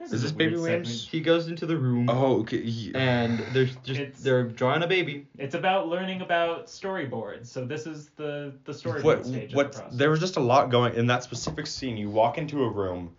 [0.00, 0.86] This Is a this weird Baby segment.
[0.86, 1.08] Weems?
[1.08, 2.08] he goes into the room.
[2.10, 2.56] Oh, okay.
[2.58, 5.28] ye- And there's just It's- they're drawing a baby.
[5.38, 7.46] It's about learning about storyboards.
[7.46, 10.70] So this is the the storyboard what stage what the there was just a lot
[10.70, 11.96] going in that specific scene.
[11.96, 13.14] You walk into a room,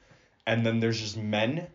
[0.46, 1.68] and then there's just men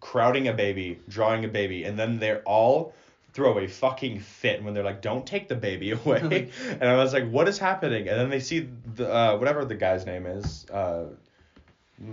[0.00, 2.92] crowding a baby, drawing a baby, and then they're all
[3.32, 7.12] throw a fucking fit when they're like, "Don't take the baby away," and I was
[7.12, 10.66] like, "What is happening?" And then they see the uh, whatever the guy's name is.
[10.70, 11.04] Uh,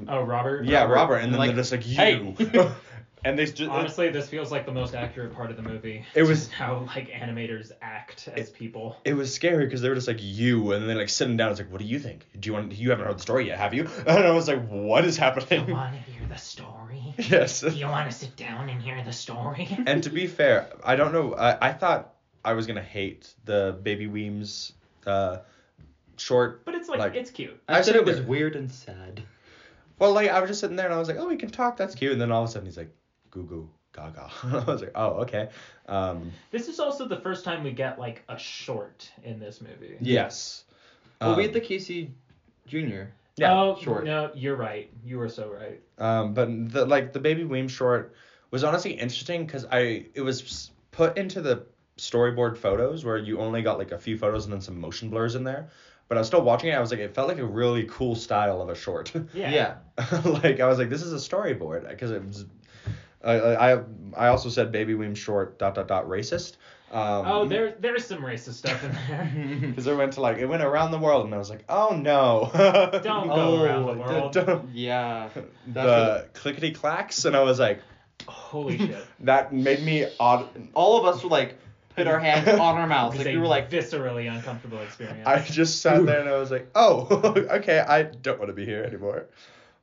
[0.07, 0.65] Oh, Robert.
[0.65, 2.71] yeah, Robert, Robert, and and then like, they're just like you, "Hey."
[3.25, 6.05] and they just Honestly, this feels like the most accurate part of the movie.
[6.13, 8.97] It was- Just how like animators act as people.
[9.03, 11.49] it was scary because they were just like you, and then like sitting down.
[11.51, 12.27] It's like, what do you think?
[12.39, 12.71] Do you want?
[12.73, 13.87] You haven't heard the story yet, have you?
[14.05, 15.71] And I was like, what is happening?
[15.71, 16.78] want to hear the story?
[17.29, 17.61] yes.
[17.61, 19.67] Do you want to sit down and hear the story?
[19.85, 21.35] And to be fair, I don't know.
[21.35, 22.13] I, I thought
[22.45, 24.71] I was gonna hate the Baby Weems
[25.05, 25.39] uh,
[26.17, 26.63] short.
[26.65, 27.59] but it's like, Like- it's cute.
[27.67, 29.21] I, I said said it was there- weird and sad.
[29.99, 31.75] Well, like I was just sitting there and I was like, oh, we can talk.
[31.75, 32.13] That's cute.
[32.13, 32.93] And then all of a sudden he's like,
[33.31, 34.29] goo goo gaga.
[34.43, 35.49] I was like, oh, okay.
[35.89, 39.97] Um, This is also the first time we get like a short in this movie.
[39.99, 40.63] yes.
[41.19, 42.13] Well, we Um, had the Casey
[42.65, 43.07] Jr.
[43.39, 44.05] Yeah, oh, short.
[44.05, 44.89] No, you're right.
[45.03, 45.81] You were so right.
[45.97, 48.13] Um, but the like the Baby Weems short
[48.51, 51.65] was honestly interesting because I it was put into the
[51.97, 55.35] storyboard photos where you only got like a few photos and then some motion blurs
[55.35, 55.69] in there.
[56.07, 56.73] But I was still watching it.
[56.73, 59.13] I was like, it felt like a really cool style of a short.
[59.33, 59.51] Yeah.
[59.51, 60.21] Yeah.
[60.25, 62.45] like I was like, this is a storyboard because it was.
[63.21, 63.83] I, I
[64.15, 66.55] I also said Baby Weems short dot dot dot racist.
[66.91, 69.31] Um, Oh, there there's some racist stuff in there.
[69.69, 71.95] Because it went to like it went around the world and I was like, oh
[71.95, 72.49] no.
[73.03, 74.33] Don't go around the the- world.
[74.33, 75.29] the, Yeah.
[75.67, 77.81] the clickety clacks and I was like,
[78.27, 79.05] Holy shit.
[79.21, 80.47] that made me odd.
[80.73, 81.57] All of us were like,
[81.95, 83.15] put our hands on our mouths.
[83.15, 85.25] It Like we were like, viscerally uncomfortable experience.
[85.27, 87.07] I just sat there and I was like, oh,
[87.49, 89.25] okay, I don't want to be here anymore.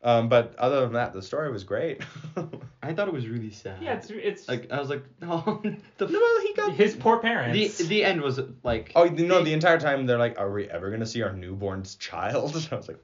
[0.07, 2.01] Um, but other than that, the story was great.
[2.83, 3.83] I thought it was really sad.
[3.83, 5.61] yeah, it's it's Like I was like, oh,
[5.99, 7.79] the well, he got his poor parents.
[7.79, 8.93] the the end was like.
[8.95, 11.97] Oh, you know, the entire time they're like, "Are we ever gonna see our newborn's
[11.97, 13.01] child?" I was like,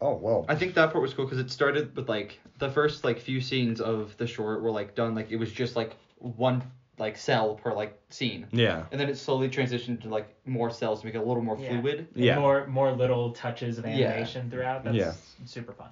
[0.00, 3.02] "Oh well." I think that part was cool because it started with like the first
[3.02, 6.62] like few scenes of the short were like done like it was just like one
[6.98, 8.84] like cell per like scene, Yeah.
[8.92, 11.58] and then it slowly transitioned to like more cells to make it a little more
[11.58, 11.80] Yeah.
[11.80, 12.06] fluid.
[12.14, 12.38] And Yeah.
[12.38, 14.06] More more little touches of Yeah.
[14.06, 14.84] animation throughout.
[14.84, 15.12] That's Yeah.
[15.44, 15.88] super fun.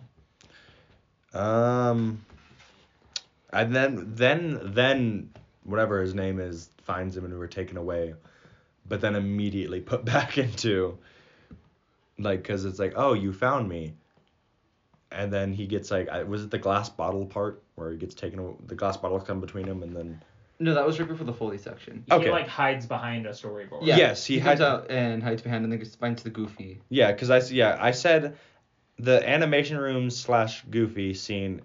[1.37, 2.25] Um.
[3.53, 5.31] And then then then
[5.65, 8.15] whatever his name is finds him and we're taken away,
[8.89, 10.99] but then immediately put back into.
[12.19, 13.93] Like, cause it's like, oh, you found me.
[15.13, 18.15] And then he gets like, I, was it the glass bottle part where he gets
[18.15, 18.41] taken?
[18.41, 20.21] aw- The glass bottles come between him, and then
[20.59, 22.05] No, that was right before the Foley section.
[22.07, 22.31] He Okay.
[22.31, 23.81] like hides behind a storyboard.
[23.87, 26.81] Yeah, Yes, he he comes out and hides behind and then gets finds the Goofy.
[26.89, 28.37] Yeah, because I s- yeah I said
[28.99, 31.61] the animation room slash Goofy scene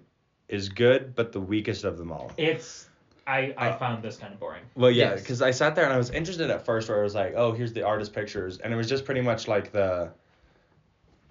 [0.48, 2.30] is good, but the weakest of them all.
[2.36, 2.88] It's
[3.26, 4.62] I I Uh, found this kind of boring.
[4.74, 5.20] Well, yeah, Yes.
[5.20, 7.52] because I sat there and I was interested at first, where I was like, oh,
[7.52, 10.10] here's the artist pictures, and it was just pretty much like the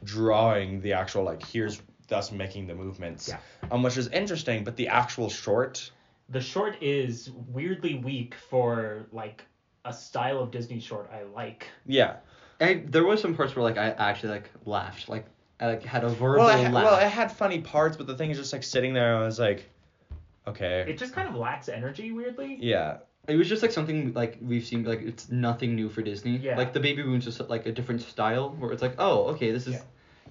[0.03, 3.37] drawing the actual like here's us making the movements, Yeah.
[3.71, 5.91] um, which is interesting, but the actual short,
[6.29, 9.43] The short is weirdly weak for like
[9.85, 11.67] a style of Disney short I like.
[11.85, 12.17] yeah.
[12.59, 15.25] I, there was some parts where like I actually like laughed, like
[15.61, 16.83] I like had a verbal Well, it, ha- laugh.
[16.85, 19.39] well, it had funny parts, but the thing is just like sitting there, I was
[19.39, 19.69] like,
[20.47, 22.57] okay, It just kind of lacks energy weirdly.
[22.59, 22.97] yeah,
[23.27, 26.37] It was just like something like we've seen like it's nothing new for Disney.
[26.37, 26.57] Yeah.
[26.57, 29.67] Like the Baby Moon's just like a different style where it's like, oh, okay, this
[29.67, 29.81] is Yeah.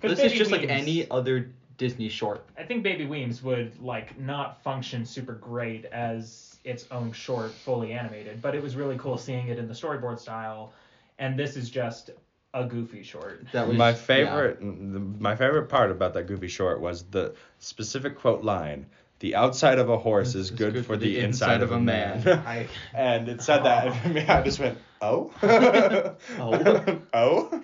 [0.00, 2.44] 'Cause this is Baby just like any other Disney short.
[2.58, 7.92] I think Baby Weems would like not function super great as its own short fully
[7.92, 10.72] animated, but it was really cool seeing it in the storyboard style.
[11.18, 12.10] And this is just
[12.52, 13.46] a goofy short.
[13.52, 13.96] That was my yeah.
[13.96, 18.86] favorite, the, my favorite part about that Goofy short was the specific quote line:
[19.20, 23.28] "The outside of a horse is good, for the, inside, of a man." I and
[23.28, 25.32] it said that, and for me, I just went, "Oh,
[26.38, 27.00] Oh.
[27.14, 27.62] oh."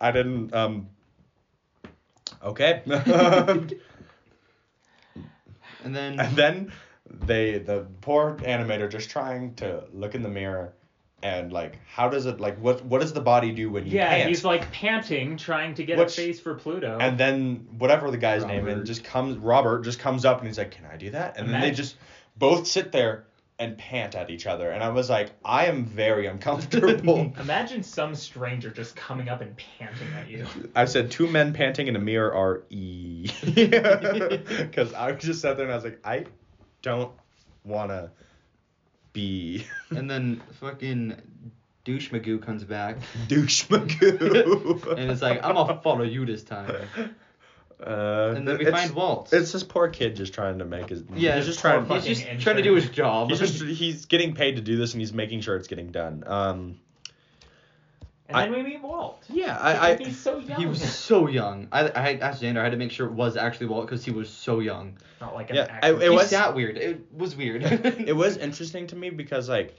[0.00, 0.54] I didn't.
[0.54, 0.88] Um.
[2.42, 2.82] Okay.
[5.82, 6.72] And then and then
[7.10, 10.74] they, the poor animator, just trying to look in the mirror,
[11.22, 14.08] and like, how does it like what what does the body do when you yeah,
[14.08, 14.28] pant?
[14.28, 16.98] he's like panting, trying to get Which- a face for Pluto.
[17.00, 18.82] And then whatever the guy's name Robert.
[18.82, 21.38] is just comes Robert just comes up and he's like, Can I do that?
[21.38, 21.96] And then they just
[22.36, 23.26] both sit there
[23.58, 24.70] and pant at each other.
[24.70, 27.30] And I was like, I am very uncomfortable.
[27.40, 30.46] Imagine some stranger just coming up and panting at you.
[30.74, 33.28] I said two men panting in a mirror are E.
[33.44, 36.24] Because I just sat there and I was like, I
[36.80, 37.12] don't
[37.64, 38.10] wanna
[39.12, 41.16] be and then fucking
[41.84, 42.96] douche Magoo comes back
[43.28, 44.86] douche Magoo.
[44.96, 46.74] and it's like I'm gonna follow you this time.
[47.82, 49.32] Uh, And then we find Walt.
[49.32, 51.02] It's this poor kid just trying to make his.
[51.14, 51.86] yeah, he's just trying.
[51.86, 52.38] He's just intern.
[52.40, 53.30] trying to do his job.
[53.30, 56.22] He's just he's getting paid to do this, and he's making sure it's getting done.
[56.26, 56.78] Um,
[58.30, 59.24] And I- then we meet Walt.
[59.28, 60.60] yeah, I, I he's so young.
[60.60, 61.68] he was so young.
[61.72, 62.58] I I asked Xander.
[62.60, 64.96] I had to make sure it was actually Walt because he was so young.
[65.20, 65.86] not like an Yeah, actor.
[65.86, 66.76] I- it he was- sat weird.
[66.78, 67.62] It was weird.
[67.64, 69.74] it was interesting to me because like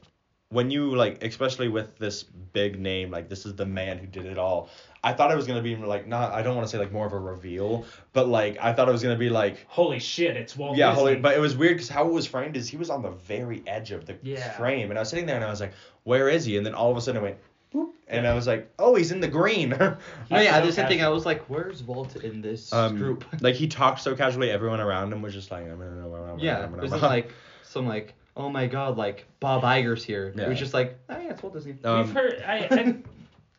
[0.50, 4.26] when you like especially with this big name like this is the man who did
[4.26, 4.68] it all
[5.02, 7.06] i thought it was gonna be like not i don't want to say like more
[7.06, 10.58] of a reveal but like i thought it was gonna be like Holy shit, it's
[10.58, 11.00] Walt yeah Disney.
[11.04, 13.12] holy, but it was weird because how it was framed is he was on the
[13.12, 14.52] very edge of the Yeah.
[14.58, 15.72] frame and i was sitting there and i was like
[16.04, 17.38] where is he and then all of a sudden it went
[17.74, 19.98] boop, and i was like oh he's in the green no,
[20.30, 21.02] yeah, so the same thing.
[21.02, 24.80] I was like, "Where's Walt in this um, group?" like he talked so casually everyone
[24.80, 27.32] around him was just like I'm gonna know yeah, it wasn't like
[27.64, 30.34] some like, "Oh my God," like Bob Iger's here.
[30.36, 32.44] It was just like, "Oh yeah, it's Walt Disney." Um, We've heard.
[32.46, 33.04] I, I've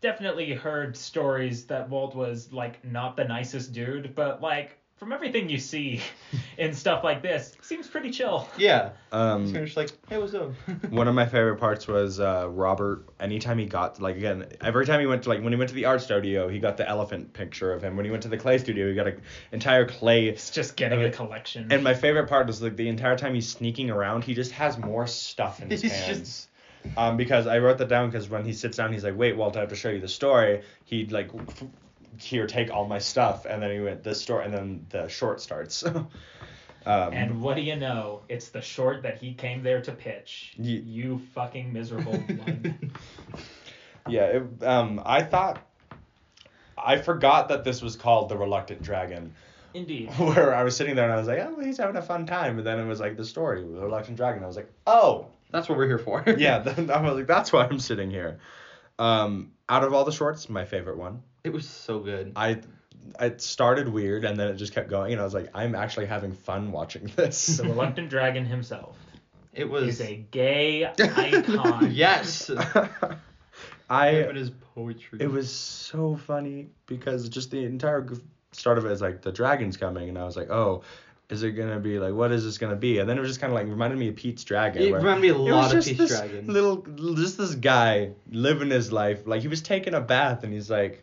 [0.01, 5.49] definitely heard stories that Walt was like not the nicest dude, but like from everything
[5.49, 6.01] you see
[6.59, 8.49] in stuff like this, seems pretty chill.
[8.57, 10.53] yeah, um it's kind of just like, "Hey, what's up?"
[10.91, 13.09] One of my favorite parts was uh, Robert.
[13.19, 15.75] Anytime he got like again, every time he went to like when he went to
[15.75, 17.97] the art studio, he got the elephant picture of him.
[17.97, 20.27] When he went to the clay studio, he got an entire clay.
[20.29, 21.73] It's just getting a collection.
[21.73, 24.79] And my favorite part was like the entire time he's sneaking around, he just has
[24.79, 26.19] more stuff in his He's hands.
[26.21, 26.49] just-
[26.97, 29.57] Um, because I wrote that down because when he sits down, he's like, "Wait, Walt,
[29.57, 31.63] I have to show you the story." He'd like, f-
[32.19, 35.41] "Here, take all my stuff," and then he went this story, and then the short
[35.41, 35.85] starts.
[35.87, 36.07] um,
[36.87, 38.23] And what do you know?
[38.29, 40.55] It's the short that he came there to pitch.
[40.59, 42.69] Ye- you fucking miserable lug.
[44.09, 45.65] Yeah, it, um, I thought
[46.77, 49.33] I forgot that this was called the Reluctant Dragon.
[49.75, 50.11] Indeed.
[50.19, 52.59] Where I was sitting there and I was like, oh, he's having a fun time,
[52.59, 54.43] and then it was like the story, the Reluctant Dragon.
[54.43, 56.25] I was like, oh, That's what we're here for.
[56.37, 56.59] yeah.
[56.59, 58.39] Then I was like, that's why I'm sitting here.
[59.03, 61.23] Um, out of all the shorts, my favorite one.
[61.45, 62.33] it was so good.
[62.37, 62.61] I
[63.21, 66.07] it started weird and then it just kept going, and I was like, I'm actually
[66.07, 67.57] having fun watching this.
[67.57, 68.97] The reluctant dragon himself
[69.53, 69.89] It was.
[69.89, 71.91] is a gay icon.
[71.93, 72.49] yes.
[73.91, 75.19] I Him and his poetry.
[75.21, 78.07] It was so funny because just the entire
[78.53, 80.83] start of it is like the dragon's coming, and I was like, oh,
[81.33, 82.99] is it gonna be like what is this gonna be?
[82.99, 84.83] And then it was just kind of like reminded me of Pete's Dragon.
[84.83, 86.47] It reminded me a it was lot of just Pete's this Dragon.
[86.47, 86.77] Little,
[87.17, 91.03] just this guy living his life like he was taking a bath and he's like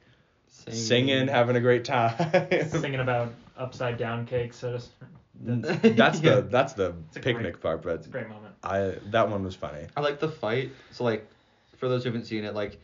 [0.70, 2.14] singing, having a great time.
[2.70, 4.58] Singing about upside down cakes.
[4.58, 4.92] So just,
[5.98, 6.36] that's Yeah.
[6.36, 8.54] the that's the It's picnic great- part, but it's a great moment.
[8.64, 9.88] I that one was funny.
[9.96, 10.72] I like the fight.
[10.92, 11.28] So like,
[11.78, 12.80] for those who haven't seen it, like,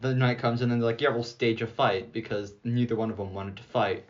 [0.00, 3.10] the knight comes and then they're like, yeah, we'll stage a fight because neither one
[3.10, 4.04] of them wanted to fight,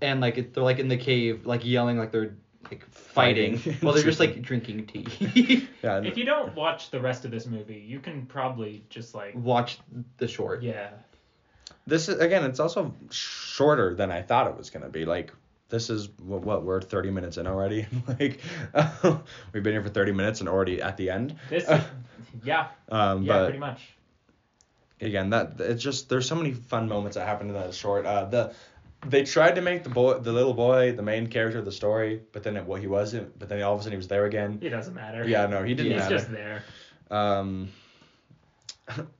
[0.00, 2.36] and like it, they're like in the cave, like yelling like they're
[2.70, 3.58] like fighting.
[3.58, 3.78] Fighting.
[3.82, 5.68] well, they're just like drinking tea.
[5.82, 9.34] Yeah, If you don't watch the rest of this movie, you can probably just like
[9.34, 9.78] Watch
[10.16, 10.62] the short.
[10.62, 10.90] yeah.
[11.86, 15.04] this is again, it's also shorter than I thought it was gonna be.
[15.04, 15.32] Like
[15.68, 17.86] this is what, what we're 30 minutes in already.
[18.08, 18.40] like
[19.52, 21.36] we've been here for 30 minutes and already at the end.
[21.50, 21.68] This,
[22.42, 23.80] yeah, Um, yeah, but pretty much.
[25.00, 28.06] again, that it's just there's so many fun moments that happen in that short.
[28.06, 28.54] Uh, the
[29.06, 32.22] they tried to make the boy, the little boy, the main character of the story,
[32.32, 33.38] but then it, well, he wasn't.
[33.38, 34.58] But then all of a sudden he was there again.
[34.62, 35.26] It doesn't matter.
[35.26, 36.16] Yeah, no, he didn't He's matter.
[36.16, 36.62] just there.
[37.10, 37.68] Um,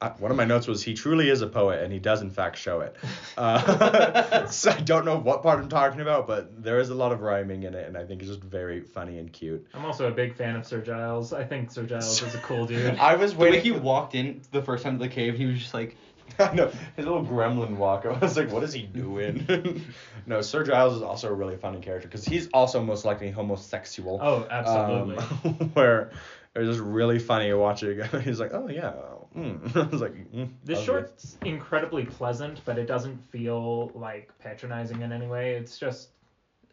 [0.01, 2.31] I- one of my notes was he truly is a poet and he does in
[2.31, 2.97] fact show it.
[3.39, 7.13] Uh, so I don't know what part I'm talking about, but there is a lot
[7.13, 9.67] of rhyming in it, and I think it's just very funny and cute.
[9.73, 11.33] I'm also a big fan of Sir Giles.
[11.33, 12.97] I think Sir Giles is a cool dude.
[12.99, 15.59] I was The way he walked in the first time to the cave, he was
[15.61, 15.97] just like,
[16.39, 18.07] I know his little gremlin walk.
[18.07, 19.85] I was like, what is he doing?
[20.27, 24.19] no, Sir Giles is also a really funny character because he's also most likely homosexual.
[24.23, 25.17] Oh, absolutely.
[25.19, 26.11] Um, where
[26.55, 28.03] it was just really funny watching.
[28.23, 28.95] He's like, oh yeah.
[29.37, 29.77] Mm.
[29.77, 35.13] I was like, mm, This short's incredibly pleasant, but it doesn't feel like patronizing in
[35.13, 35.55] any way.
[35.55, 36.11] It's just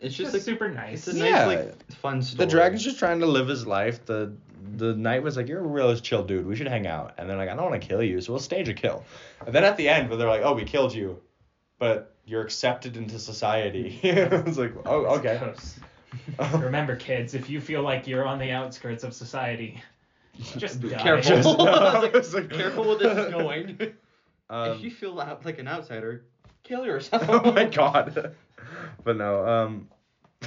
[0.02, 1.08] it's just, just like, super nice.
[1.08, 1.46] it's a Yeah.
[1.46, 2.46] nice, like, fun story.
[2.46, 4.06] The dragon's just trying to live his life.
[4.06, 4.34] The
[4.78, 6.46] the knight was like, "You're a real chill dude.
[6.46, 8.40] We should hang out." And they're like, "I don't want to kill you, so we'll
[8.40, 9.04] stage a kill."
[9.46, 11.20] And then at the end, when they're like, "Oh, we killed you,
[11.80, 15.54] but you're accepted into society," it's like, "Oh, okay."
[16.54, 19.82] Remember, kids, if you feel like you're on the outskirts of society,
[20.58, 20.98] just die.
[21.02, 21.32] Careful.
[21.44, 23.78] Just- no, it's like- Careful with this is going.
[24.50, 26.24] Um, if you feel like an outsider,
[26.64, 27.24] kill yourself.
[27.30, 28.36] oh my god.
[29.04, 29.88] But no, um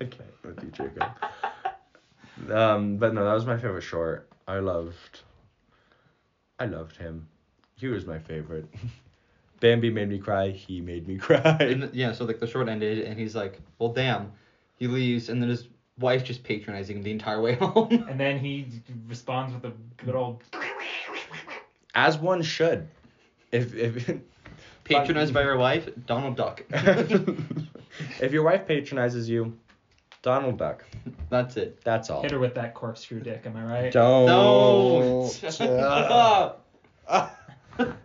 [0.00, 1.04] I can't with you, Jacob.
[2.50, 4.28] Um, but no, that was my favorite short.
[4.46, 5.20] I loved
[6.58, 7.26] I loved him.
[7.76, 8.66] He was my favorite.
[9.60, 11.56] Bambi made me cry, he made me cry.
[11.60, 14.32] And yeah, so like the short ended, and he's like, "Well, damn."
[14.78, 18.04] He leaves, and then his wife just patronizing him the entire way home.
[18.08, 18.66] And then he
[19.08, 20.42] responds with a good old.
[21.94, 22.88] As one should.
[23.52, 24.10] If if
[24.84, 26.62] Patronized by your wife, Donald Duck.
[26.70, 29.56] if your wife patronizes you,
[30.22, 30.84] Donald Duck.
[31.28, 31.82] That's it.
[31.84, 32.22] That's all.
[32.22, 33.92] Hit her with that corkscrew dick, am I right?
[33.92, 34.26] Don't.
[34.26, 35.30] No.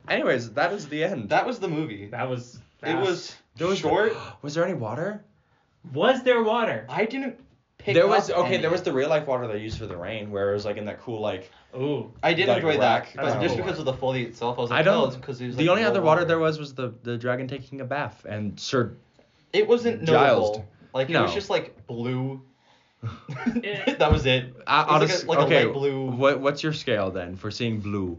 [0.10, 1.30] Anyways, that is the end.
[1.30, 2.08] that was the movie.
[2.08, 2.60] That was.
[2.84, 4.16] It was There was short.
[4.42, 5.24] Was there any water?
[5.94, 6.86] Was there water?
[6.90, 7.40] I didn't
[7.78, 8.54] pick there was up okay.
[8.54, 8.58] any.
[8.62, 10.78] There was the real life water they used for the rain, where it was like
[10.78, 11.52] in that cool like.
[11.76, 12.12] Ooh.
[12.24, 13.14] I did like, enjoy rack.
[13.14, 15.08] that, but just because of the foley itself, I was I like, oh, don't- oh,
[15.08, 17.48] it's because it was the like, only other water there was was the the dragon
[17.48, 18.94] taking a bath and Sir.
[19.54, 20.50] It wasn't Giles.
[20.58, 20.68] notable.
[20.94, 22.42] Like it was just like blue.
[24.00, 24.54] That was it.
[24.68, 26.06] I, It was honest- like a, like okay, a light blue.
[26.12, 28.18] What what's your scale then for seeing blue?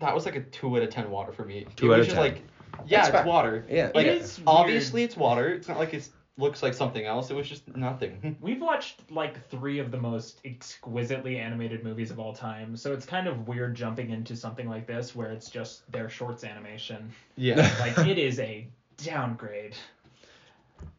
[0.00, 1.66] That was like a two out of ten water for me.
[1.76, 2.32] Two it out was of just 10.
[2.32, 2.42] like,
[2.86, 3.64] yeah, That's it's water.
[3.68, 3.90] Yeah.
[3.94, 5.10] Like It is obviously weird.
[5.10, 5.48] it's water.
[5.50, 7.30] It's not like it looks like something else.
[7.30, 8.36] It was just nothing.
[8.40, 13.04] We've watched like three of the most exquisitely animated movies of all time, so it's
[13.04, 17.10] kind of weird jumping into something like this where it's just their shorts animation.
[17.36, 17.70] yeah.
[17.80, 19.74] Like it is a downgrade.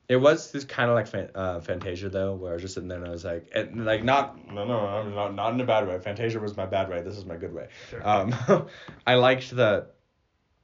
[0.09, 2.97] It was this kind of like uh, Fantasia though, where I was just sitting there
[2.97, 5.87] and I was like, and, like not no no I'm not not in a bad
[5.87, 5.99] way.
[5.99, 7.01] Fantasia was my bad way.
[7.01, 7.67] This is my good way.
[7.89, 8.07] Sure.
[8.07, 8.35] Um,
[9.07, 9.87] I liked the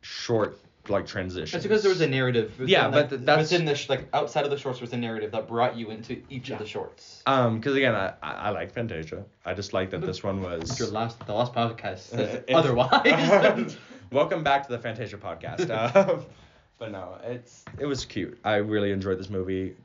[0.02, 0.58] short
[0.90, 1.58] like transition.
[1.58, 2.52] It's because there was a narrative.
[2.52, 4.98] Within, Yeah, like, but that's- within the sh- like outside of the shorts was a
[4.98, 6.56] narrative that brought you into each Yeah.
[6.56, 7.22] of the shorts.
[7.26, 9.24] Um, because again, I, I I like Fantasia.
[9.46, 10.80] I just like that this one was.
[10.80, 13.78] Your last the last podcast says If- otherwise.
[14.12, 15.70] Welcome back to the Fantasia podcast.
[15.70, 16.20] Uh,
[16.80, 18.38] but no, it's it was cute.
[18.44, 19.76] I really enjoyed this movie,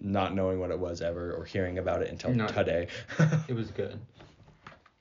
[0.00, 2.46] not knowing what it was ever or hearing about it until No.
[2.48, 2.88] today.
[3.48, 3.98] it was good.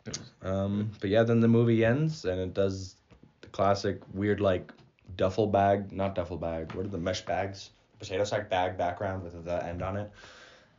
[0.05, 2.95] It was, um, but yeah, then the movie ends and it does
[3.41, 4.71] the classic weird like
[5.19, 6.73] duffel bag, not duffel bag.
[6.73, 7.69] What are the mesh bags?
[7.99, 10.09] Potato sack bag background with the end on it.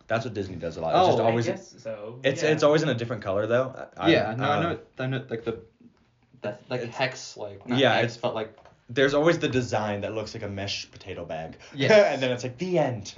[0.08, 0.96] That's what Disney does a lot.
[0.96, 2.18] It's just Oh, always I guess so.
[2.24, 2.48] it's yeah.
[2.50, 3.88] it's always in a different color though.
[3.96, 4.70] I- yeah, no, I know.
[4.70, 5.60] Um, I know like the
[6.40, 8.56] that like It's- hex like not yeah, hex, it's- but like
[8.88, 11.58] there's always the design that looks like a mesh potato bag.
[11.74, 11.92] Yes.
[12.14, 13.14] and then it's like the end.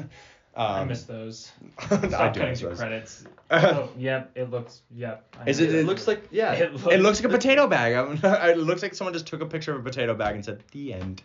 [0.54, 1.50] Um, I miss those.
[1.78, 2.78] I Stop do cutting miss those.
[2.78, 3.24] credits.
[3.50, 4.82] oh, yep, it looks.
[4.94, 5.36] Yep.
[5.40, 5.66] I Is know.
[5.66, 6.52] it- it looks like yeah.
[6.62, 7.94] It looks, It looks like a potato bag.
[7.94, 10.62] I'm, it looks like someone just took a picture of a potato bag and said
[10.72, 11.22] the end.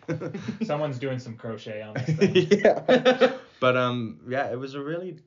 [0.64, 2.60] Someone's doing some crochet on this thing.
[2.64, 3.32] yeah.
[3.60, 5.18] But um, yeah, it was a really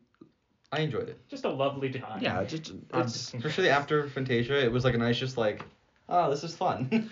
[0.71, 1.19] I enjoyed it.
[1.29, 2.21] Just a lovely time.
[2.23, 5.63] yeah, just it's just- Especially after Fantasia, it was like a nice just like,
[6.09, 7.09] oh, this is fun.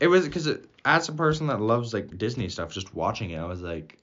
[0.00, 0.48] it was because
[0.84, 3.96] as a person that loves like Disney stuff, just watching it, I was like,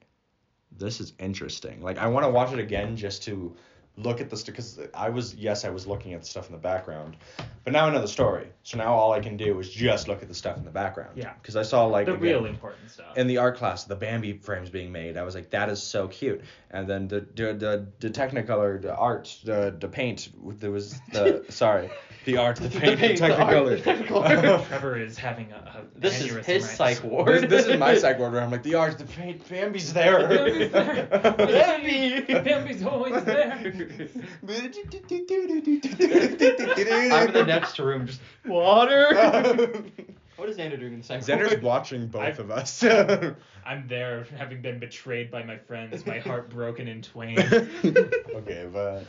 [0.80, 1.82] this is interesting.
[1.82, 3.56] Like I want to watch it again just to
[3.98, 6.54] look at the stuff because I was yes I was looking at the stuff in
[6.54, 7.18] the background,
[7.64, 8.48] but now I know the story.
[8.64, 11.12] So now all I can do is just look at the stuff in the background.
[11.16, 11.34] Yeah.
[11.42, 13.18] Because I saw like the again, real important stuff.
[13.18, 15.18] in the art class the Bambi frames being made.
[15.18, 16.42] I was like that is so cute.
[16.72, 20.30] And then the the the, the Technicolor the art the the paint
[20.60, 21.90] there was the sorry
[22.26, 23.84] the art the paint the, paint, the art, Technicolor.
[23.84, 24.68] the Technicolor.
[24.68, 25.56] Trevor is having a,
[25.96, 27.28] a This is aneurysm his right psych ward.
[27.28, 30.28] this, this is my psych ward where I'm like the art the paint Bambi's there.
[30.28, 31.08] Bambi's there.
[31.38, 32.22] Bambi.
[32.44, 33.87] Bambi's always there.
[33.90, 34.00] I'm
[37.28, 39.14] in the next room, just water.
[40.36, 41.64] what is Xander doing in the psych Xander's ward?
[41.64, 42.84] watching both I've- of us.
[43.66, 47.38] I'm there, having been betrayed by my friends, my heart broken in twain.
[47.40, 49.04] okay, but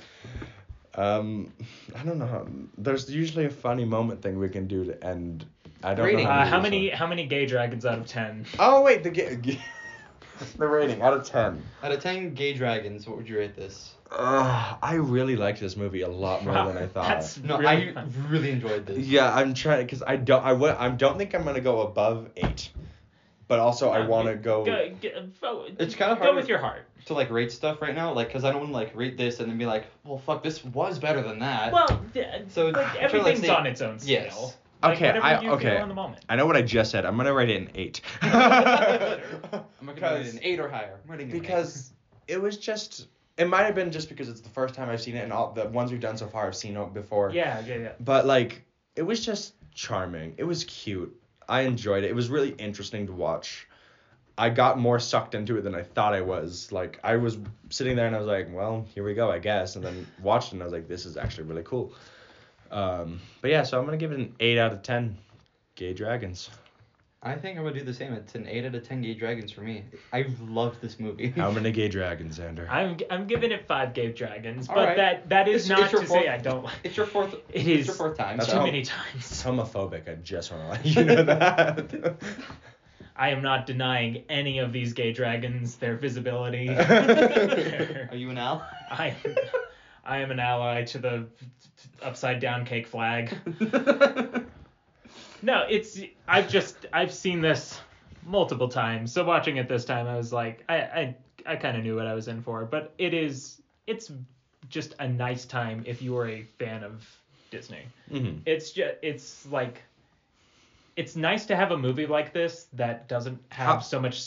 [0.97, 1.53] um,
[1.95, 2.49] I don't know.
[2.77, 5.47] There's usually a funny moment thing we can do to end.
[5.85, 6.25] I don't Rating.
[6.25, 6.31] know.
[6.33, 6.97] Uh, to how do this many one.
[6.99, 8.47] how many gay dragons out of ten?
[8.59, 9.61] Oh wait, the ga- ga-
[10.57, 11.63] the rating out of ten.
[11.83, 13.95] Out of 10 gay dragons, what would you rate this?
[14.11, 17.09] Uh, I really liked this movie a lot more than I thought.
[17.09, 18.13] That's No, really I fun.
[18.29, 18.99] really enjoyed this.
[18.99, 20.43] Yeah, I'm trying because I don't.
[20.45, 20.75] I would.
[20.77, 22.71] I don't think I'm gonna go above eight,
[23.49, 24.65] but also I want to go.
[24.65, 26.85] go- go- vote- It's kinda Go with your heart.
[27.07, 29.41] To like rate stuff right now, like, cause I don't want to like rate this
[29.41, 31.73] and then be like, well, fuck, this was better than that.
[31.73, 34.11] Well, yeah, So, like, I'm to, like, everything's say- on its own scale.
[34.25, 34.57] Yes.
[34.83, 35.75] Like, Okay, whatever I- you okay.
[35.75, 36.25] Feel in the moment.
[36.29, 37.05] I know what I just said.
[37.05, 38.01] I'm gonna write it an eight.
[38.23, 39.21] I'm not
[39.51, 40.99] gonna rate Because- it an eight or higher.
[41.05, 41.41] I'm rating it an eight.
[41.41, 41.93] because
[42.27, 45.17] it was just it might have been just because it's the first time I've seen
[45.17, 47.31] it and all the ones we've done so far I've seen it before.
[47.31, 47.93] Yeah, yeah, yeah.
[48.01, 48.63] But like
[48.97, 50.35] it was just charming.
[50.39, 51.15] It was cute.
[51.49, 52.11] I enjoyed it.
[52.11, 53.67] It was really interesting to watch.
[54.37, 56.71] I got more sucked into it than I thought I was.
[56.71, 57.39] Like I was
[57.71, 59.75] sitting there and I was like, well, here we go, I guess.
[59.77, 61.93] And then watched it and I was like, this is actually really cool.
[62.71, 65.17] Um, but yeah, so I'm gonna give it an eight out of ten.
[65.75, 66.51] Gay dragons.
[67.21, 68.13] I think I'm gonna do the same.
[68.13, 69.83] It's an eight out of ten gay dragons for me.
[70.13, 71.31] I loved this movie.
[71.31, 72.69] How many gay dragons, Xander?
[72.69, 74.97] I'm I'm giving it five gay dragons, All but right.
[74.97, 76.75] that that is It's- not it's your to fourth- say I don't like.
[76.85, 77.35] It's your fourth.
[77.53, 78.37] It it's your fourth time.
[78.37, 78.59] That's too so.
[78.61, 79.43] how- many times.
[79.43, 80.09] homophobic.
[80.09, 82.17] I just want to let you know that.
[83.17, 86.69] I am not denying any of these gay dragons their visibility.
[86.69, 88.65] Are you an al?
[88.93, 89.35] I am,
[90.09, 91.27] I am an ally to the
[92.03, 93.37] upside down cake flag.
[95.41, 97.81] No, it's I've just I've seen this
[98.27, 99.13] multiple times.
[99.13, 102.07] So watching it this time, I was like, I I, I kind of knew what
[102.07, 102.65] I was in for.
[102.65, 104.11] But it is it's
[104.69, 107.07] just a nice time if you are a fan of
[107.51, 107.85] Disney.
[108.11, 109.81] hmm It's just it's like
[110.97, 114.21] it's nice to have a movie like this that doesn't have How- so much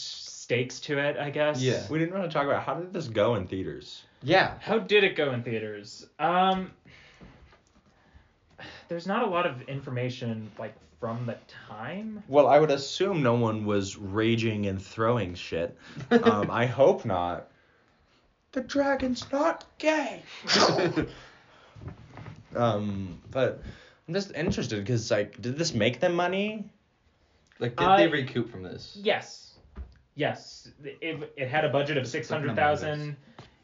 [0.52, 1.16] stakes to it.
[1.18, 1.62] I guess.
[1.62, 1.82] Yeah.
[1.90, 4.04] We didn't want to talk about how did this go in theaters.
[4.22, 4.56] yeah.
[4.60, 6.06] How did it go in theaters?
[6.20, 6.72] Um,
[8.90, 11.38] there's not a lot of information like from the
[11.68, 12.22] time.
[12.28, 15.78] Well, I would assume no one was raging and throwing shit.
[16.12, 17.48] Um, I hope not.
[18.52, 20.22] The dragon's not gay.
[22.56, 23.62] um, but
[24.08, 26.66] I'm just interested because like, did this make them money?
[27.60, 28.98] Like, did I- they recoup from this?
[29.02, 29.41] Yes,
[30.16, 30.70] yes.
[30.84, 33.18] It, it had a budget of six hundred thousand.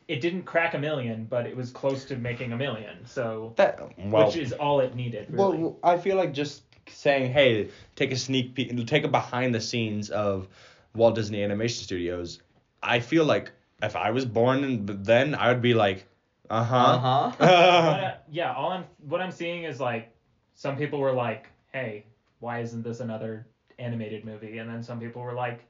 [0.08, 3.06] It didn't crack a million, but it was close to making a million.
[3.06, 5.28] So, That well, which is all it needed.
[5.30, 5.58] Really.
[5.58, 9.60] well, I feel like just saying, hey, take a sneak peek, take a behind the
[9.60, 10.48] scenes of
[10.96, 12.42] Walt Disney Animation Studios.
[12.82, 16.06] I feel like if I was born then, I would be like,
[16.50, 16.78] uh huh.
[16.78, 17.32] Uh-huh.
[17.44, 20.12] Uh, yeah, all I'm what I'm seeing is like
[20.56, 22.06] some people were like, "Hey,
[22.40, 23.46] why isn't this another
[23.78, 25.66] animated movie?" And then some people were like,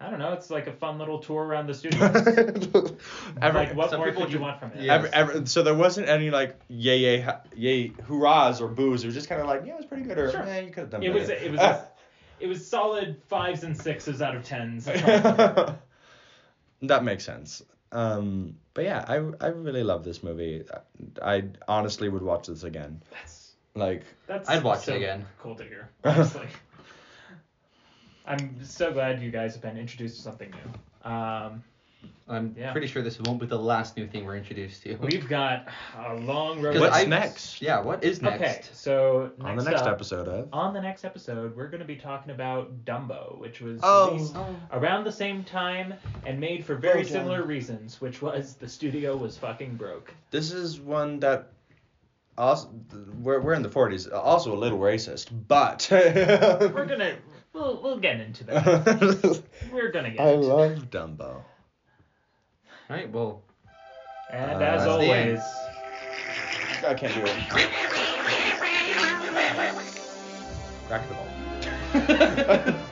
[0.00, 2.04] "I don't know, it's like a fun little tour around the studio.
[3.42, 4.84] Every- like, what more people could you ju- want from it?
[4.84, 4.94] Yeah.
[4.94, 9.04] Every, every, so there wasn't any like yay yay ha- yay hurrahs or boos.
[9.04, 10.42] It was just kind of like yeah, it was pretty good or Sure.
[10.42, 11.44] eh, you could have done It was better.
[11.44, 11.88] it was a,
[12.40, 14.86] it was solid fives and sixes out of tens.
[16.82, 17.62] that makes sense.
[17.92, 20.64] Um, but yeah, I I really love this movie.
[21.22, 23.02] I, I honestly would watch this again.
[23.10, 25.26] That's Like that's I'd watch it so again.
[25.40, 25.90] Cool to hear.
[26.04, 26.46] Honestly.
[28.26, 31.10] I'm so glad you guys have been introduced to something new.
[31.10, 31.62] Um,
[32.28, 32.70] I'm Yeah.
[32.70, 34.94] pretty sure this won't be the last new thing we're introduced to.
[34.96, 35.66] we've got
[35.98, 36.74] a long road.
[36.74, 37.60] 'Cause What's I've- next?
[37.60, 38.40] Yeah, what is next?
[38.40, 41.86] Okay, so on the next up, episode of On the next episode, we're going to
[41.86, 44.12] be talking about Dumbo, which was Oh.
[44.12, 44.54] released Oh.
[44.72, 45.94] around the same time
[46.24, 50.14] and made for very Oh, similar reasons, which was the studio was fucking broke.
[50.30, 51.48] this is one that
[52.38, 52.70] also
[53.20, 57.16] we're we're in the 40s, also a little racist, but We're gonna
[57.52, 59.42] we'll we'll get into that.
[59.72, 61.20] We're gonna get I into love Dumbo.
[61.30, 61.44] All
[62.88, 63.42] right, well.
[64.32, 65.40] And Uh, as always.
[66.86, 67.36] I can't do it.
[70.88, 71.26] Crack the ball.